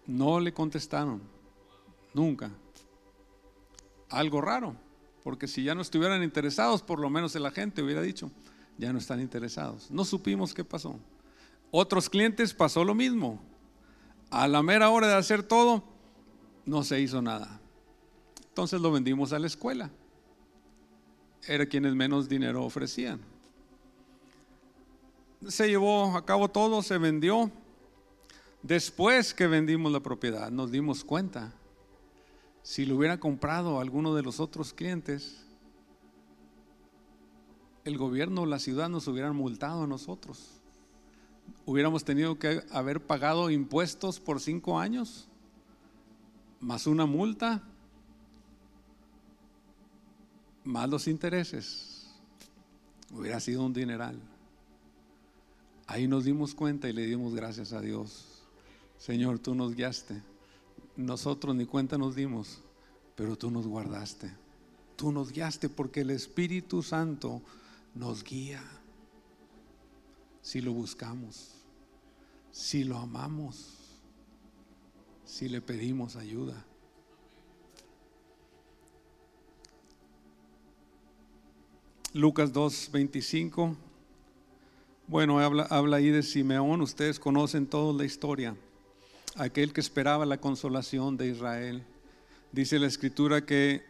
no 0.07 0.39
le 0.39 0.51
contestaron, 0.51 1.21
nunca. 2.15 2.49
Algo 4.09 4.41
raro, 4.41 4.75
porque 5.23 5.47
si 5.47 5.63
ya 5.63 5.75
no 5.75 5.81
estuvieran 5.81 6.23
interesados, 6.23 6.81
por 6.81 6.99
lo 6.99 7.11
menos 7.11 7.35
el 7.35 7.45
agente 7.45 7.83
hubiera 7.83 8.01
dicho, 8.01 8.31
ya 8.79 8.91
no 8.91 8.97
están 8.97 9.21
interesados. 9.21 9.91
No 9.91 10.03
supimos 10.03 10.55
qué 10.55 10.63
pasó. 10.63 10.99
Otros 11.69 12.09
clientes 12.09 12.55
pasó 12.55 12.83
lo 12.83 12.95
mismo. 12.95 13.39
A 14.31 14.47
la 14.47 14.63
mera 14.63 14.89
hora 14.89 15.07
de 15.07 15.13
hacer 15.13 15.43
todo, 15.43 15.83
no 16.65 16.83
se 16.83 16.99
hizo 16.99 17.21
nada. 17.21 17.61
Entonces 18.47 18.81
lo 18.81 18.91
vendimos 18.91 19.31
a 19.31 19.37
la 19.37 19.45
escuela. 19.45 19.91
Era 21.47 21.67
quienes 21.67 21.93
menos 21.93 22.27
dinero 22.27 22.63
ofrecían 22.65 23.19
se 25.47 25.67
llevó 25.67 26.15
a 26.17 26.25
cabo 26.25 26.49
todo, 26.49 26.82
se 26.82 26.97
vendió. 26.97 27.52
Después 28.62 29.34
que 29.34 29.47
vendimos 29.47 29.91
la 29.91 30.02
propiedad, 30.02 30.52
nos 30.52 30.71
dimos 30.71 31.04
cuenta, 31.04 31.54
si 32.62 32.86
lo 32.86 32.97
hubiera 32.97 33.19
comprado 33.19 33.80
alguno 33.80 34.13
de 34.13 34.21
los 34.21 34.39
otros 34.39 34.73
clientes, 34.73 35.45
el 37.86 37.97
gobierno, 37.97 38.45
la 38.45 38.60
ciudad 38.60 38.89
nos 38.89 39.08
hubieran 39.08 39.36
multado 39.36 39.84
a 39.84 39.88
nosotros. 39.88 40.60
Hubiéramos 41.65 42.04
tenido 42.04 42.38
que 42.38 42.62
haber 42.71 43.02
pagado 43.02 43.49
impuestos 43.49 44.19
por 44.19 44.41
cinco 44.41 44.80
años, 44.80 45.28
más 46.60 46.86
una 46.86 47.06
multa, 47.06 47.63
más 50.63 50.89
los 50.89 51.08
intereses. 51.08 52.12
Hubiera 53.12 53.39
sido 53.39 53.63
un 53.63 53.73
dineral. 53.73 54.19
Ahí 55.89 56.08
nos 56.08 56.23
dimos 56.23 56.54
cuenta 56.54 56.88
y 56.88 56.93
le 56.93 57.08
dimos 57.08 57.34
gracias 57.34 57.73
a 57.73 57.82
Dios. 57.82 58.43
Señor, 58.99 59.39
tú 59.39 59.56
nos 59.56 59.73
guiaste. 59.73 60.21
Nosotros 60.95 61.56
ni 61.56 61.65
cuenta 61.65 61.97
nos 61.97 62.13
dimos, 62.13 62.62
pero 63.15 63.36
tú 63.36 63.49
nos 63.49 63.65
guardaste. 63.65 64.32
Tú 64.95 65.12
nos 65.12 65.32
guiaste 65.32 65.67
porque 65.67 66.02
el 66.02 66.12
Espíritu 66.12 66.84
Santo 66.84 67.41
nos 67.95 68.23
guía. 68.23 68.62
Si 70.43 70.62
lo 70.62 70.73
buscamos, 70.73 71.56
si 72.52 72.84
lo 72.84 72.99
amamos, 72.99 73.80
si 75.25 75.49
le 75.49 75.60
pedimos 75.60 76.15
ayuda. 76.17 76.67
Lucas 82.13 82.54
2, 82.54 82.91
25. 82.91 83.88
Bueno, 85.09 85.39
habla, 85.39 85.63
habla 85.71 85.97
ahí 85.97 86.11
de 86.11 86.21
Simeón, 86.21 86.81
ustedes 86.81 87.19
conocen 87.19 87.65
toda 87.65 87.91
la 87.97 88.05
historia, 88.05 88.55
aquel 89.37 89.73
que 89.73 89.81
esperaba 89.81 90.23
la 90.27 90.39
consolación 90.39 91.17
de 91.17 91.29
Israel. 91.29 91.83
Dice 92.51 92.77
la 92.77 92.85
escritura 92.85 93.43
que 93.43 93.83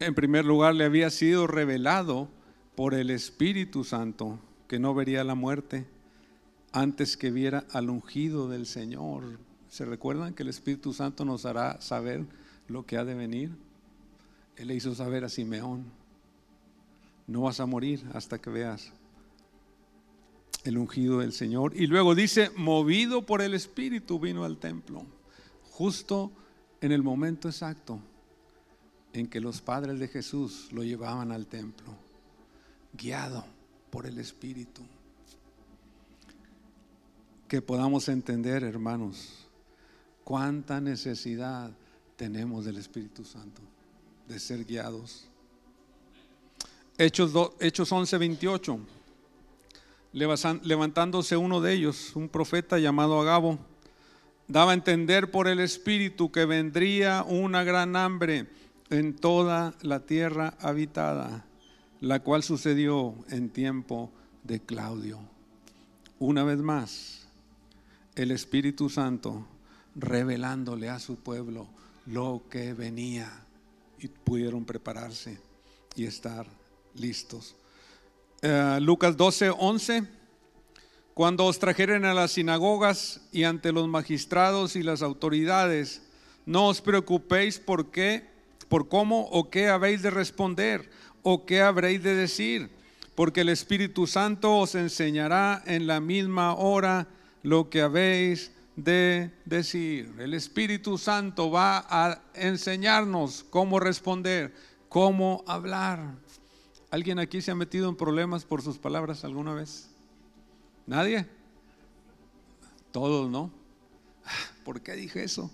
en 0.00 0.12
primer 0.12 0.44
lugar 0.44 0.74
le 0.74 0.86
había 0.86 1.10
sido 1.10 1.46
revelado 1.46 2.28
por 2.74 2.94
el 2.94 3.10
Espíritu 3.10 3.84
Santo 3.84 4.40
que 4.66 4.80
no 4.80 4.92
vería 4.92 5.22
la 5.22 5.36
muerte 5.36 5.86
antes 6.72 7.16
que 7.16 7.30
viera 7.30 7.64
al 7.70 7.88
ungido 7.88 8.48
del 8.48 8.66
Señor. 8.66 9.38
¿Se 9.68 9.84
recuerdan 9.84 10.34
que 10.34 10.42
el 10.42 10.48
Espíritu 10.48 10.92
Santo 10.92 11.24
nos 11.24 11.46
hará 11.46 11.80
saber 11.80 12.26
lo 12.66 12.84
que 12.84 12.96
ha 12.96 13.04
de 13.04 13.14
venir? 13.14 13.52
Él 14.56 14.66
le 14.66 14.74
hizo 14.74 14.96
saber 14.96 15.22
a 15.24 15.28
Simeón, 15.28 15.84
no 17.28 17.42
vas 17.42 17.60
a 17.60 17.66
morir 17.66 18.04
hasta 18.14 18.40
que 18.40 18.50
veas 18.50 18.92
el 20.64 20.78
ungido 20.78 21.18
del 21.18 21.32
Señor. 21.32 21.76
Y 21.76 21.86
luego 21.86 22.14
dice, 22.14 22.50
movido 22.56 23.24
por 23.24 23.42
el 23.42 23.54
Espíritu 23.54 24.18
vino 24.18 24.44
al 24.44 24.58
templo, 24.58 25.04
justo 25.70 26.32
en 26.80 26.90
el 26.92 27.02
momento 27.02 27.48
exacto 27.48 28.00
en 29.12 29.28
que 29.28 29.40
los 29.40 29.60
padres 29.60 29.98
de 30.00 30.08
Jesús 30.08 30.68
lo 30.72 30.82
llevaban 30.82 31.30
al 31.30 31.46
templo, 31.46 31.94
guiado 32.92 33.44
por 33.90 34.06
el 34.06 34.18
Espíritu. 34.18 34.82
Que 37.46 37.62
podamos 37.62 38.08
entender, 38.08 38.64
hermanos, 38.64 39.46
cuánta 40.24 40.80
necesidad 40.80 41.70
tenemos 42.16 42.64
del 42.64 42.78
Espíritu 42.78 43.24
Santo, 43.24 43.60
de 44.26 44.40
ser 44.40 44.64
guiados. 44.64 45.26
Hechos, 46.96 47.32
Hechos 47.60 47.92
11, 47.92 48.18
28 48.18 48.80
levantándose 50.14 51.36
uno 51.36 51.60
de 51.60 51.72
ellos, 51.74 52.12
un 52.14 52.28
profeta 52.28 52.78
llamado 52.78 53.20
Agabo, 53.20 53.58
daba 54.46 54.70
a 54.70 54.74
entender 54.74 55.30
por 55.30 55.48
el 55.48 55.58
Espíritu 55.58 56.30
que 56.30 56.44
vendría 56.44 57.24
una 57.24 57.64
gran 57.64 57.96
hambre 57.96 58.46
en 58.90 59.16
toda 59.16 59.74
la 59.82 60.06
tierra 60.06 60.54
habitada, 60.60 61.44
la 62.00 62.20
cual 62.20 62.42
sucedió 62.42 63.14
en 63.28 63.50
tiempo 63.50 64.12
de 64.44 64.60
Claudio. 64.60 65.18
Una 66.20 66.44
vez 66.44 66.58
más, 66.58 67.26
el 68.14 68.30
Espíritu 68.30 68.88
Santo 68.88 69.46
revelándole 69.96 70.90
a 70.90 71.00
su 71.00 71.16
pueblo 71.16 71.66
lo 72.06 72.44
que 72.50 72.72
venía 72.72 73.30
y 73.98 74.08
pudieron 74.08 74.64
prepararse 74.64 75.38
y 75.96 76.04
estar 76.04 76.46
listos. 76.94 77.56
Eh, 78.46 78.78
Lucas 78.82 79.16
12, 79.16 79.54
11. 79.56 80.04
Cuando 81.14 81.46
os 81.46 81.58
trajeren 81.58 82.04
a 82.04 82.12
las 82.12 82.32
sinagogas 82.32 83.22
y 83.32 83.44
ante 83.44 83.72
los 83.72 83.88
magistrados 83.88 84.76
y 84.76 84.82
las 84.82 85.00
autoridades, 85.00 86.02
no 86.44 86.68
os 86.68 86.82
preocupéis 86.82 87.58
por 87.58 87.90
qué, 87.90 88.28
por 88.68 88.90
cómo 88.90 89.22
o 89.30 89.48
qué 89.48 89.68
habéis 89.68 90.02
de 90.02 90.10
responder 90.10 90.90
o 91.22 91.46
qué 91.46 91.62
habréis 91.62 92.02
de 92.02 92.14
decir, 92.14 92.68
porque 93.14 93.40
el 93.40 93.48
Espíritu 93.48 94.06
Santo 94.06 94.58
os 94.58 94.74
enseñará 94.74 95.62
en 95.64 95.86
la 95.86 96.00
misma 96.00 96.54
hora 96.54 97.08
lo 97.42 97.70
que 97.70 97.80
habéis 97.80 98.52
de 98.76 99.30
decir. 99.46 100.12
El 100.18 100.34
Espíritu 100.34 100.98
Santo 100.98 101.50
va 101.50 101.86
a 101.88 102.20
enseñarnos 102.34 103.42
cómo 103.48 103.80
responder, 103.80 104.52
cómo 104.90 105.42
hablar. 105.46 106.22
¿Alguien 106.94 107.18
aquí 107.18 107.42
se 107.42 107.50
ha 107.50 107.56
metido 107.56 107.88
en 107.88 107.96
problemas 107.96 108.44
por 108.44 108.62
sus 108.62 108.78
palabras 108.78 109.24
alguna 109.24 109.52
vez? 109.52 109.88
¿Nadie? 110.86 111.26
Todos, 112.92 113.28
¿no? 113.28 113.50
¿Por 114.64 114.80
qué 114.80 114.92
dije 114.92 115.24
eso? 115.24 115.50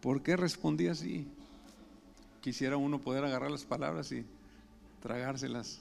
¿Por 0.00 0.24
qué 0.24 0.36
respondí 0.36 0.88
así? 0.88 1.28
Quisiera 2.40 2.76
uno 2.76 3.00
poder 3.00 3.24
agarrar 3.24 3.52
las 3.52 3.64
palabras 3.64 4.10
y 4.10 4.26
tragárselas. 5.00 5.80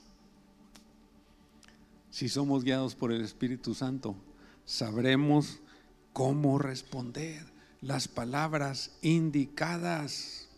Si 2.12 2.30
somos 2.30 2.64
guiados 2.64 2.94
por 2.94 3.12
el 3.12 3.24
Espíritu 3.24 3.74
Santo, 3.74 4.16
sabremos 4.64 5.60
cómo 6.14 6.60
responder 6.60 7.52
las 7.82 8.08
palabras 8.08 8.96
indicadas. 9.02 10.51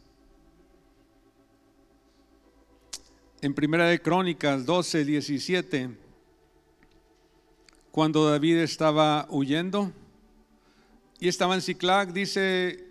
En 3.43 3.53
Primera 3.53 3.87
de 3.87 4.01
Crónicas 4.01 4.65
12, 4.65 5.03
17, 5.03 5.89
cuando 7.91 8.29
David 8.29 8.59
estaba 8.59 9.27
huyendo 9.29 9.91
y 11.19 11.27
estaba 11.27 11.53
en 11.53 11.61
Ciclac, 11.61 12.13
dice, 12.13 12.85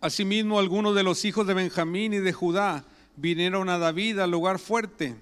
asimismo 0.00 0.58
algunos 0.58 0.94
de 0.94 1.02
los 1.02 1.26
hijos 1.26 1.46
de 1.46 1.52
Benjamín 1.52 2.14
y 2.14 2.20
de 2.20 2.32
Judá 2.32 2.86
vinieron 3.16 3.68
a 3.68 3.76
David 3.76 4.20
al 4.20 4.30
lugar 4.30 4.58
fuerte. 4.58 5.14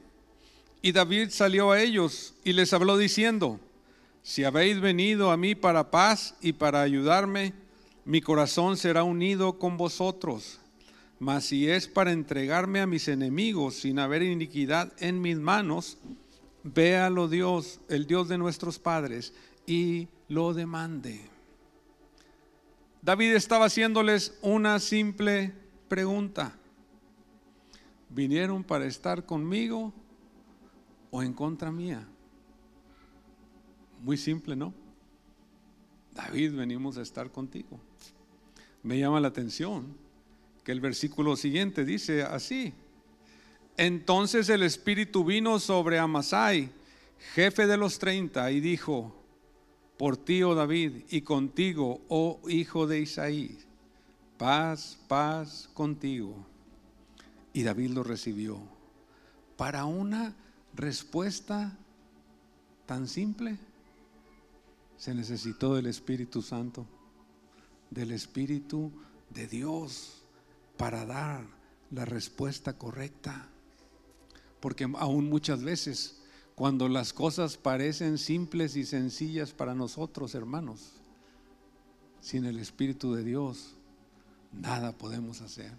Y 0.83 0.92
David 0.92 1.31
salió 1.31 1.72
a 1.72 1.81
ellos 1.81 2.35
y 2.44 2.53
les 2.53 2.72
habló 2.72 2.96
diciendo, 2.96 3.59
si 4.22 4.44
habéis 4.44 4.79
venido 4.79 5.33
a 5.33 5.37
mí 5.37 5.57
para 5.57 5.90
paz 5.90 6.37
y 6.40 6.53
para 6.53 6.83
ayudarme, 6.83 7.55
mi 8.05 8.20
corazón 8.20 8.77
será 8.77 9.03
unido 9.03 9.59
con 9.59 9.77
vosotros 9.77 10.61
mas 11.19 11.47
si 11.47 11.69
es 11.69 11.89
para 11.89 12.13
entregarme 12.13 12.81
a 12.81 12.87
mis 12.87 13.09
enemigos 13.09 13.77
sin 13.77 13.99
haber 13.99 14.23
iniquidad 14.23 14.93
en 14.99 15.21
mis 15.21 15.39
manos, 15.39 15.99
véalo 16.63 17.29
Dios, 17.29 17.81
el 17.89 18.07
Dios 18.07 18.29
de 18.29 18.39
nuestros 18.39 18.79
padres, 18.79 19.33
y 19.67 20.09
lo 20.29 20.53
demande. 20.53 21.21
David 23.03 23.35
estaba 23.35 23.67
haciéndoles 23.67 24.37
una 24.43 24.79
simple 24.79 25.53
pregunta. 25.89 26.57
¿Vinieron 28.11 28.65
para 28.65 28.87
estar 28.87 29.25
conmigo 29.25 29.93
o 31.11 31.23
en 31.23 31.33
contra 31.33 31.71
mía? 31.71 32.07
Muy 34.03 34.17
simple, 34.17 34.55
¿no? 34.57 34.75
David, 36.15 36.55
venimos 36.55 36.97
a 36.99 37.03
estar 37.03 37.31
contigo. 37.31 37.79
Me 38.83 38.99
llama 38.99 39.21
la 39.21 39.29
atención 39.29 40.06
que 40.67 40.73
el 40.73 40.81
versículo 40.81 41.37
siguiente 41.37 41.85
dice 41.85 42.25
así. 42.25 42.75
Entonces 43.77 44.49
el 44.49 44.65
Espíritu 44.65 45.25
vino 45.25 45.61
sobre 45.61 46.01
Amasai, 46.01 46.71
jefe 47.37 47.69
de 47.69 47.77
los 47.77 48.01
treinta, 48.01 48.51
y 48.51 48.59
dijo, 48.59 49.15
por 49.97 50.17
ti, 50.17 50.43
oh 50.43 50.57
David, 50.57 51.05
y 51.09 51.21
contigo, 51.21 52.01
oh 52.09 52.41
hijo 52.49 52.89
de 52.89 52.99
Isaí, 52.99 53.61
paz, 54.39 54.99
paz 55.07 55.71
contigo. 55.73 56.35
Y 57.53 57.63
David 57.63 57.91
lo 57.91 58.03
recibió. 58.03 58.61
Para 59.57 59.85
una 59.85 60.35
respuesta 60.75 61.79
tan 62.87 63.07
simple, 63.07 63.57
se 64.97 65.15
necesitó 65.15 65.77
del 65.77 65.87
Espíritu 65.87 66.43
Santo, 66.43 66.85
del 67.89 68.11
Espíritu 68.11 68.91
de 69.31 69.47
Dios, 69.47 70.26
para 70.77 71.05
dar 71.07 71.47
la 71.91 72.05
respuesta 72.05 72.75
correcta. 72.75 73.49
Porque 74.61 74.89
aún 74.99 75.29
muchas 75.29 75.62
veces, 75.62 76.21
cuando 76.55 76.89
las 76.89 77.12
cosas 77.12 77.57
parecen 77.57 78.19
simples 78.19 78.77
y 78.77 78.85
sencillas 78.85 79.53
para 79.53 79.75
nosotros, 79.75 80.35
hermanos, 80.35 80.93
sin 82.21 82.45
el 82.45 82.59
Espíritu 82.59 83.15
de 83.15 83.25
Dios, 83.25 83.77
nada 84.53 84.93
podemos 84.93 85.41
hacer. 85.43 85.73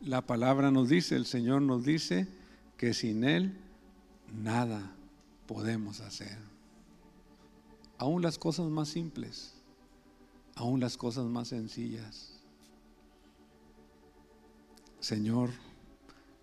La 0.00 0.22
palabra 0.22 0.70
nos 0.70 0.88
dice, 0.88 1.16
el 1.16 1.26
Señor 1.26 1.62
nos 1.62 1.84
dice 1.84 2.28
que 2.76 2.94
sin 2.94 3.24
Él 3.24 3.56
nada 4.32 4.92
podemos 5.46 6.00
hacer. 6.00 6.38
Aún 7.96 8.22
las 8.22 8.38
cosas 8.38 8.66
más 8.66 8.88
simples, 8.88 9.54
aún 10.54 10.78
las 10.78 10.96
cosas 10.96 11.24
más 11.24 11.48
sencillas. 11.48 12.37
Señor, 15.00 15.50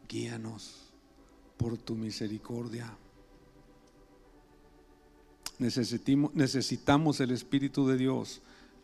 guíanos 0.07 0.93
por 1.57 1.77
tu 1.77 1.95
misericordia. 1.95 2.97
necesitamos 5.57 7.19
el 7.19 7.31
Espíritu 7.31 7.87
de 7.87 7.97
Dios 7.97 8.41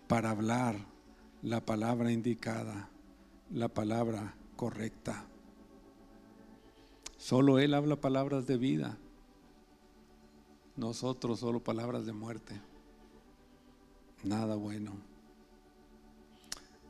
para 0.07 0.31
hablar 0.31 0.75
la 1.41 1.65
palabra 1.65 2.11
indicada, 2.11 2.89
la 3.51 3.69
palabra 3.69 4.35
correcta. 4.55 5.25
Solo 7.17 7.59
Él 7.59 7.73
habla 7.73 7.95
palabras 7.95 8.47
de 8.47 8.57
vida, 8.57 8.97
nosotros 10.75 11.39
solo 11.39 11.63
palabras 11.63 12.05
de 12.05 12.13
muerte. 12.13 12.59
Nada 14.23 14.55
bueno. 14.55 14.93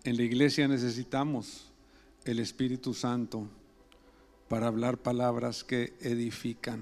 En 0.03 0.17
la 0.17 0.23
iglesia 0.23 0.67
necesitamos 0.67 1.70
el 2.25 2.39
Espíritu 2.39 2.93
Santo 2.93 3.47
para 4.47 4.67
hablar 4.67 4.97
palabras 4.97 5.63
que 5.63 5.93
edifican. 6.01 6.81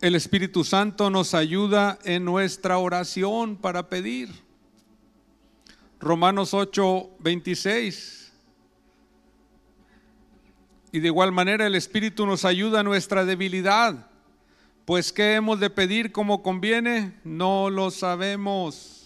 El 0.00 0.14
Espíritu 0.14 0.64
Santo 0.64 1.10
nos 1.10 1.34
ayuda 1.34 1.98
en 2.04 2.24
nuestra 2.24 2.78
oración 2.78 3.56
para 3.56 3.88
pedir. 3.88 4.30
Romanos 6.00 6.54
8, 6.54 7.10
26. 7.18 8.32
Y 10.92 11.00
de 11.00 11.08
igual 11.08 11.32
manera 11.32 11.66
el 11.66 11.74
Espíritu 11.74 12.26
nos 12.26 12.44
ayuda 12.44 12.80
en 12.80 12.86
nuestra 12.86 13.24
debilidad. 13.24 14.06
Pues 14.84 15.12
¿qué 15.12 15.34
hemos 15.34 15.60
de 15.60 15.68
pedir 15.68 16.12
como 16.12 16.42
conviene? 16.42 17.14
No 17.24 17.68
lo 17.68 17.90
sabemos. 17.90 18.97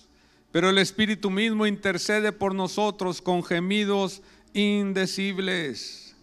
Pero 0.52 0.68
el 0.68 0.76
Espíritu 0.76 1.30
mismo 1.30 1.66
intercede 1.66 2.30
por 2.30 2.54
nosotros 2.54 3.22
con 3.22 3.42
gemidos 3.42 4.20
indecibles. 4.52 6.14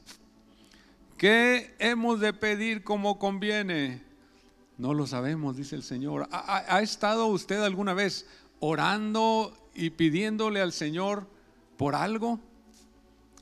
¿Qué 1.17 1.75
hemos 1.79 2.19
de 2.19 2.31
pedir 2.31 2.83
como 2.83 3.17
conviene? 3.17 4.03
No 4.77 4.93
lo 4.93 5.07
sabemos, 5.07 5.57
dice 5.57 5.75
el 5.75 5.83
Señor. 5.83 6.29
¿Ha, 6.31 6.79
estado 6.81 7.25
usted 7.25 7.61
alguna 7.61 7.95
vez 7.95 8.27
orando 8.59 9.57
y 9.73 9.89
pidiéndole 9.89 10.61
al 10.61 10.73
Señor 10.73 11.27
por 11.75 11.95
algo? 11.95 12.39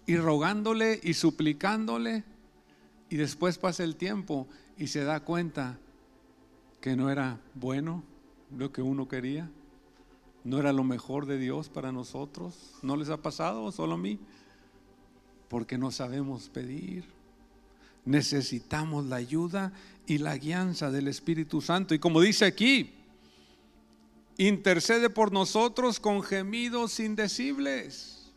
Y 0.06 0.16
rogándole 0.16 1.02
y 1.04 1.14
suplicándole. 1.14 2.24
Y 3.10 3.18
después 3.18 3.58
pasa 3.58 3.84
el 3.84 3.98
tiempo 3.98 4.48
y 4.78 4.88
se 4.88 5.04
da 5.04 5.20
cuenta 5.20 5.78
que 6.80 6.96
no 6.96 7.10
era 7.12 7.40
bueno 7.56 8.04
lo 8.58 8.72
que 8.72 8.82
uno 8.82 9.10
quería. 9.10 9.50
No 10.48 10.60
era 10.60 10.74
lo 10.74 10.84
mejor 10.84 11.26
de 11.26 11.38
Dios 11.38 11.70
para 11.70 11.92
nosotros. 11.92 12.54
¿No 12.82 12.96
les 12.96 13.10
ha 13.10 13.18
pasado 13.18 13.72
solo 13.72 13.96
a 13.96 13.98
mí? 13.98 14.20
Porque 15.50 15.78
no 15.78 15.92
sabemos 15.92 16.50
pedir 16.50 17.18
necesitamos 18.08 19.06
la 19.06 19.18
ayuda 19.18 19.74
y 20.08 20.18
la 20.18 20.38
guianza 20.38 20.90
del 20.90 21.08
Espíritu 21.08 21.62
Santo. 21.62 21.94
Y 21.94 22.00
como 22.00 22.22
dice 22.22 22.46
aquí, 22.46 22.94
intercede 24.38 25.10
por 25.10 25.32
nosotros 25.32 26.00
con 26.00 26.24
gemidos 26.24 27.00
indecibles. 27.00 28.32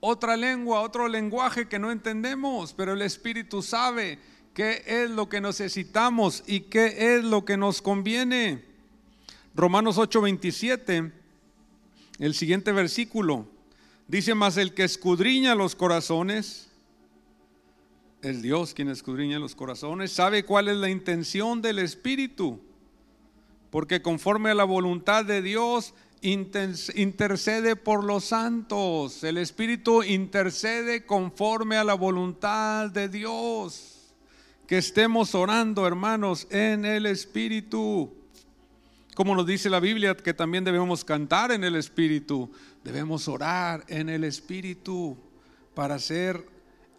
Otra 0.00 0.36
lengua, 0.36 0.80
otro 0.80 1.08
lenguaje 1.08 1.66
que 1.66 1.78
no 1.78 1.90
entendemos, 1.90 2.72
pero 2.72 2.92
el 2.92 3.02
Espíritu 3.02 3.62
sabe 3.62 4.18
qué 4.52 4.82
es 4.86 5.10
lo 5.10 5.28
que 5.28 5.40
necesitamos 5.40 6.44
y 6.46 6.60
qué 6.60 7.16
es 7.16 7.24
lo 7.24 7.44
que 7.44 7.56
nos 7.56 7.82
conviene. 7.82 8.73
Romanos 9.54 9.98
8:27, 9.98 11.12
el 12.18 12.34
siguiente 12.34 12.72
versículo, 12.72 13.46
dice 14.08 14.34
más 14.34 14.56
el 14.56 14.74
que 14.74 14.84
escudriña 14.84 15.54
los 15.54 15.74
corazones 15.74 16.70
es 18.24 18.40
Dios 18.40 18.72
quien 18.72 18.88
escudriña 18.88 19.38
los 19.38 19.54
corazones, 19.54 20.10
sabe 20.10 20.44
cuál 20.44 20.68
es 20.68 20.76
la 20.76 20.88
intención 20.88 21.60
del 21.60 21.78
Espíritu, 21.78 22.58
porque 23.70 24.00
conforme 24.00 24.50
a 24.50 24.54
la 24.54 24.64
voluntad 24.64 25.24
de 25.26 25.42
Dios 25.42 25.92
intercede 26.22 27.76
por 27.76 28.02
los 28.02 28.24
santos. 28.24 29.22
El 29.24 29.36
Espíritu 29.36 30.02
intercede 30.02 31.04
conforme 31.04 31.76
a 31.76 31.84
la 31.84 31.92
voluntad 31.92 32.88
de 32.88 33.10
Dios. 33.10 34.14
Que 34.66 34.78
estemos 34.78 35.34
orando, 35.34 35.86
hermanos, 35.86 36.46
en 36.48 36.86
el 36.86 37.04
Espíritu. 37.04 38.23
Como 39.14 39.36
nos 39.36 39.46
dice 39.46 39.70
la 39.70 39.78
Biblia, 39.78 40.16
que 40.16 40.34
también 40.34 40.64
debemos 40.64 41.04
cantar 41.04 41.52
en 41.52 41.62
el 41.62 41.76
Espíritu, 41.76 42.50
debemos 42.82 43.28
orar 43.28 43.84
en 43.86 44.08
el 44.08 44.24
Espíritu 44.24 45.16
para 45.74 46.00
ser 46.00 46.44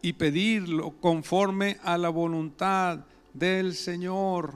y 0.02 0.14
pedirlo 0.14 0.92
conforme 1.02 1.78
a 1.84 1.98
la 1.98 2.10
voluntad 2.10 3.00
del 3.34 3.76
Señor. 3.76 4.54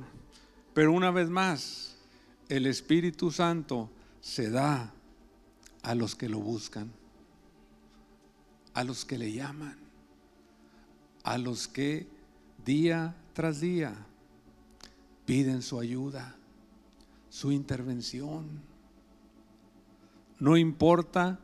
Pero 0.73 0.93
una 0.93 1.11
vez 1.11 1.29
más, 1.29 1.97
el 2.47 2.65
Espíritu 2.65 3.29
Santo 3.29 3.89
se 4.21 4.49
da 4.49 4.93
a 5.81 5.95
los 5.95 6.15
que 6.15 6.29
lo 6.29 6.39
buscan, 6.39 6.91
a 8.73 8.85
los 8.85 9.03
que 9.03 9.17
le 9.17 9.33
llaman, 9.33 9.77
a 11.23 11.37
los 11.37 11.67
que 11.67 12.07
día 12.63 13.15
tras 13.33 13.59
día 13.59 13.95
piden 15.25 15.61
su 15.61 15.79
ayuda, 15.79 16.38
su 17.29 17.51
intervención. 17.51 18.61
No 20.39 20.57
importa 20.57 21.39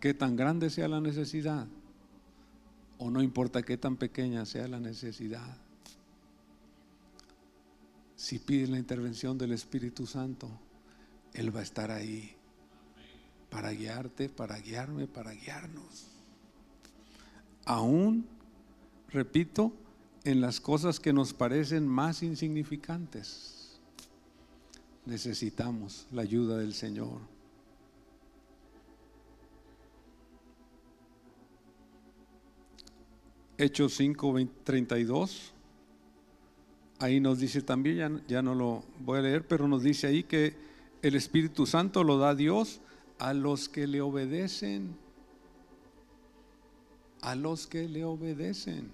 que 0.00 0.14
tan 0.14 0.36
grande 0.36 0.70
sea 0.70 0.88
la 0.88 1.00
necesidad, 1.00 1.66
o 2.98 3.10
no 3.10 3.22
importa 3.22 3.62
qué 3.62 3.76
tan 3.76 3.96
pequeña 3.96 4.44
sea 4.44 4.68
la 4.68 4.80
necesidad. 4.80 5.56
Si 8.16 8.38
pides 8.38 8.70
la 8.70 8.78
intervención 8.78 9.36
del 9.38 9.52
Espíritu 9.52 10.06
Santo, 10.06 10.48
Él 11.34 11.54
va 11.54 11.60
a 11.60 11.64
estar 11.64 11.90
ahí 11.90 12.36
para 13.50 13.70
guiarte, 13.72 14.28
para 14.28 14.58
guiarme, 14.58 15.06
para 15.06 15.32
guiarnos. 15.32 16.06
Aún, 17.64 18.26
repito, 19.08 19.72
en 20.24 20.40
las 20.40 20.60
cosas 20.60 21.00
que 21.00 21.12
nos 21.12 21.34
parecen 21.34 21.86
más 21.86 22.22
insignificantes, 22.22 23.61
necesitamos 25.04 26.06
la 26.12 26.22
ayuda 26.22 26.58
del 26.58 26.74
Señor. 26.74 27.20
Hechos 33.58 33.94
5, 33.94 34.34
32. 34.64 35.52
Ahí 36.98 37.20
nos 37.20 37.38
dice 37.38 37.62
también, 37.62 37.96
ya, 37.96 38.22
ya 38.28 38.42
no 38.42 38.54
lo 38.54 38.84
voy 39.00 39.18
a 39.18 39.22
leer, 39.22 39.46
pero 39.46 39.68
nos 39.68 39.82
dice 39.82 40.06
ahí 40.06 40.22
que 40.24 40.54
el 41.02 41.16
Espíritu 41.16 41.66
Santo 41.66 42.04
lo 42.04 42.18
da 42.18 42.34
Dios 42.34 42.80
a 43.18 43.34
los 43.34 43.68
que 43.68 43.86
le 43.86 44.00
obedecen. 44.00 44.96
A 47.20 47.34
los 47.34 47.66
que 47.66 47.88
le 47.88 48.04
obedecen. 48.04 48.90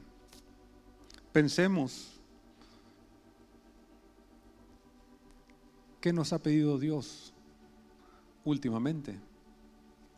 Pensemos. 1.32 2.17
¿Qué 6.00 6.12
nos 6.12 6.32
ha 6.32 6.38
pedido 6.38 6.78
Dios 6.78 7.32
últimamente? 8.44 9.18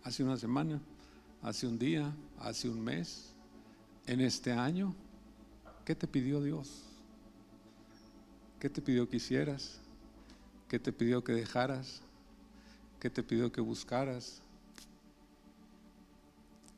Hace 0.02 0.22
una 0.22 0.36
semana, 0.36 0.80
hace 1.42 1.66
un 1.66 1.78
día, 1.78 2.14
hace 2.38 2.68
un 2.68 2.82
mes, 2.82 3.32
en 4.06 4.20
este 4.20 4.52
año. 4.52 4.94
¿Qué 5.84 5.94
te 5.94 6.06
pidió 6.06 6.42
Dios? 6.42 6.82
¿Qué 8.58 8.68
te 8.68 8.82
pidió 8.82 9.08
que 9.08 9.16
hicieras? 9.16 9.80
¿Qué 10.68 10.78
te 10.78 10.92
pidió 10.92 11.24
que 11.24 11.32
dejaras? 11.32 12.02
¿Qué 13.00 13.08
te 13.08 13.22
pidió 13.22 13.50
que 13.50 13.62
buscaras? 13.62 14.42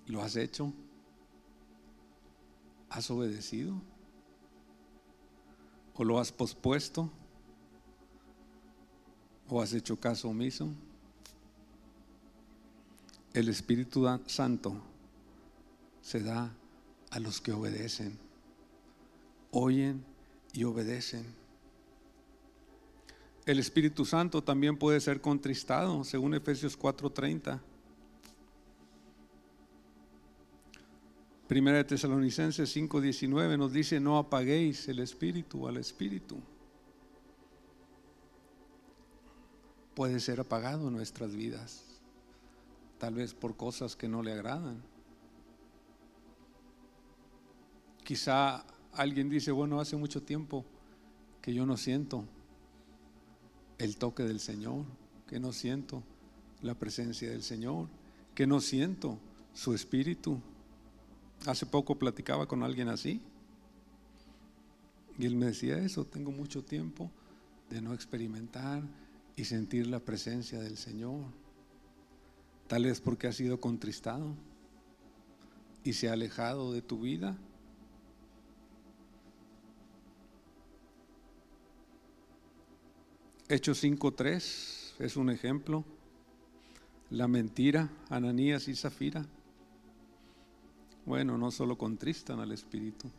¿Lo 0.07 0.23
has 0.23 0.37
hecho? 0.37 0.73
¿Has 2.89 3.11
obedecido? 3.11 3.75
¿O 5.95 6.05
lo 6.05 6.21
has 6.21 6.31
pospuesto? 6.31 7.11
¿O 9.55 9.61
has 9.61 9.75
hecho 9.75 10.01
caso 10.01 10.31
omiso? 10.31 10.67
El 13.35 13.51
Espíritu 13.51 14.07
Santo 14.25 14.81
se 16.01 16.21
da 16.21 16.51
a 17.11 17.21
los 17.21 17.39
que 17.39 17.53
obedecen, 17.53 18.19
oyen 19.51 20.03
y 20.55 20.65
obedecen. 20.65 21.27
El 23.45 23.59
Espíritu 23.59 24.07
Santo 24.07 24.43
también 24.43 24.79
puede 24.79 24.99
ser 25.01 25.21
contristado, 25.21 26.03
según 26.03 26.33
Efesios 26.33 26.75
4:30. 26.75 27.61
Primera 31.47 31.77
de 31.77 31.85
Tesalonicenses 31.85 32.75
5:19 32.75 33.59
nos 33.59 33.71
dice, 33.71 34.01
no 34.01 34.17
apaguéis 34.17 34.89
el 34.89 35.01
Espíritu 35.01 35.69
al 35.69 35.77
Espíritu. 35.77 36.41
Puede 39.95 40.20
ser 40.20 40.40
apagado 40.40 40.88
en 40.88 40.95
nuestras 40.95 41.34
vidas, 41.34 41.84
tal 42.99 43.14
vez 43.14 43.34
por 43.34 43.57
cosas 43.57 43.97
que 43.97 44.09
no 44.09 44.22
le 44.22 44.32
agradan. 44.32 44.82
Quizá 48.05 48.64
alguien 48.93 49.28
dice, 49.28 49.53
bueno, 49.53 49.80
hace 49.80 49.97
mucho 49.97 50.22
tiempo 50.22 50.64
que 51.40 51.55
yo 51.55 51.66
no 51.66 51.76
siento 51.76 52.24
el 53.78 53.97
toque 53.97 54.22
del 54.22 54.40
Señor, 54.40 54.84
que 55.26 55.40
no 55.40 55.53
siento 55.53 56.03
la 56.62 56.74
presencia 56.74 57.30
del 57.30 57.43
Señor, 57.43 57.88
que 58.34 58.47
no 58.47 58.61
siento 58.61 59.18
su 59.53 59.74
espíritu. 59.74 60.40
Hace 61.47 61.66
poco 61.66 61.99
platicaba 61.99 62.47
con 62.47 62.62
alguien 62.62 62.88
así 62.88 63.20
y 65.18 65.26
él 65.26 65.36
me 65.36 65.47
decía 65.47 65.78
eso, 65.78 66.05
tengo 66.05 66.32
mucho 66.32 66.64
tiempo 66.64 67.11
de 67.68 67.80
no 67.80 67.95
experimentar 67.95 68.82
y 69.37 69.45
sentir 69.45 69.87
la 69.87 70.01
presencia 70.01 70.61
del 70.61 70.76
Señor. 70.76 71.24
Tal 72.66 72.85
vez 72.85 73.01
porque 73.01 73.26
ha 73.26 73.33
sido 73.33 73.61
contristado 73.61 74.35
y 75.85 75.95
se 75.95 76.09
ha 76.09 76.12
alejado 76.12 76.72
de 76.72 76.83
tu 76.83 77.01
vida 77.01 77.37
Hechos 83.53 83.85
5.3 83.85 84.95
es 84.99 85.16
un 85.18 85.28
ejemplo. 85.28 85.85
La 87.11 87.28
mentira, 87.28 87.91
Ananías 88.09 88.66
y 88.66 88.74
Zafira. 88.74 89.26
Bueno, 91.05 91.37
no 91.37 91.51
solo 91.51 91.76
contristan 91.76 92.41
al 92.41 92.51
Espíritu, 92.51 93.11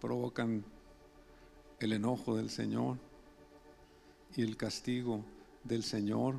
provocan 0.00 0.64
el 1.78 1.92
enojo 1.92 2.34
del 2.34 2.48
Señor 2.48 2.96
y 4.36 4.42
el 4.42 4.56
castigo 4.56 5.24
del 5.64 5.82
Señor. 5.82 6.36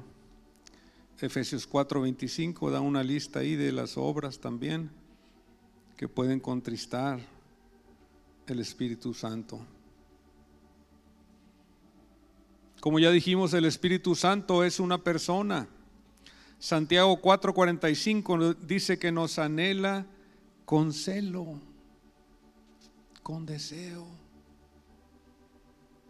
Efesios 1.20 1.68
4:25 1.70 2.70
da 2.70 2.82
una 2.82 3.04
lista 3.04 3.40
ahí 3.40 3.56
de 3.56 3.72
las 3.72 3.98
obras 3.98 4.40
también 4.40 4.92
que 5.96 6.08
pueden 6.08 6.40
contristar 6.40 7.20
el 8.48 8.60
Espíritu 8.60 9.14
Santo. 9.14 9.60
Como 12.82 13.00
ya 13.00 13.12
dijimos, 13.12 13.54
el 13.54 13.64
Espíritu 13.64 14.16
Santo 14.16 14.64
es 14.66 14.80
una 14.80 14.98
persona. 14.98 15.68
Santiago 16.60 17.22
4:45 17.22 18.56
dice 18.56 19.00
que 19.00 19.12
nos 19.12 19.40
anhela 19.40 20.06
con 20.66 20.92
celo, 20.92 21.60
con 23.22 23.46
deseo. 23.46 24.06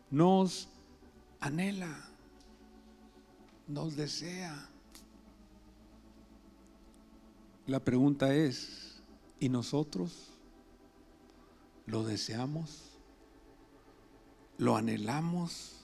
Nos 0.10 0.68
anhela, 1.44 1.94
nos 3.68 3.98
desea. 3.98 4.70
La 7.68 7.82
pregunta 7.82 8.34
es, 8.34 9.02
¿y 9.42 9.50
nosotros 9.50 10.30
lo 11.86 12.06
deseamos? 12.06 12.98
¿Lo 14.58 14.78
anhelamos? 14.78 15.82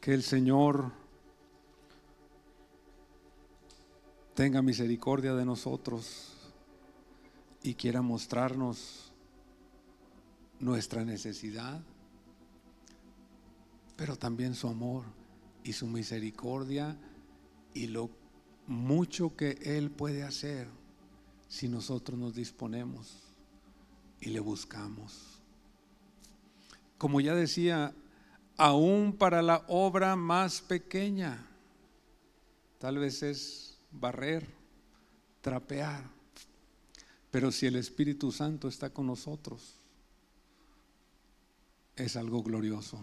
Que 0.00 0.14
el 0.14 0.22
Señor 0.22 0.92
tenga 4.34 4.62
misericordia 4.62 5.34
de 5.34 5.44
nosotros 5.44 6.36
y 7.62 7.74
quiera 7.74 8.02
mostrarnos 8.02 9.11
nuestra 10.62 11.04
necesidad, 11.04 11.82
pero 13.96 14.16
también 14.16 14.54
su 14.54 14.68
amor 14.68 15.04
y 15.62 15.74
su 15.74 15.86
misericordia 15.86 16.96
y 17.74 17.88
lo 17.88 18.10
mucho 18.66 19.36
que 19.36 19.58
Él 19.62 19.90
puede 19.90 20.22
hacer 20.22 20.68
si 21.48 21.68
nosotros 21.68 22.18
nos 22.18 22.34
disponemos 22.34 23.18
y 24.20 24.30
le 24.30 24.40
buscamos. 24.40 25.42
Como 26.96 27.20
ya 27.20 27.34
decía 27.34 27.94
aún 28.56 29.16
para 29.18 29.42
la 29.42 29.64
obra 29.66 30.14
más 30.14 30.60
pequeña. 30.60 31.44
Tal 32.78 32.98
vez 32.98 33.22
es 33.24 33.78
barrer, 33.90 34.48
trapear, 35.40 36.08
pero 37.32 37.50
si 37.50 37.66
el 37.66 37.76
Espíritu 37.76 38.30
Santo 38.30 38.68
está 38.68 38.90
con 38.90 39.06
nosotros, 39.06 39.81
es 41.96 42.16
algo 42.16 42.42
glorioso. 42.42 42.98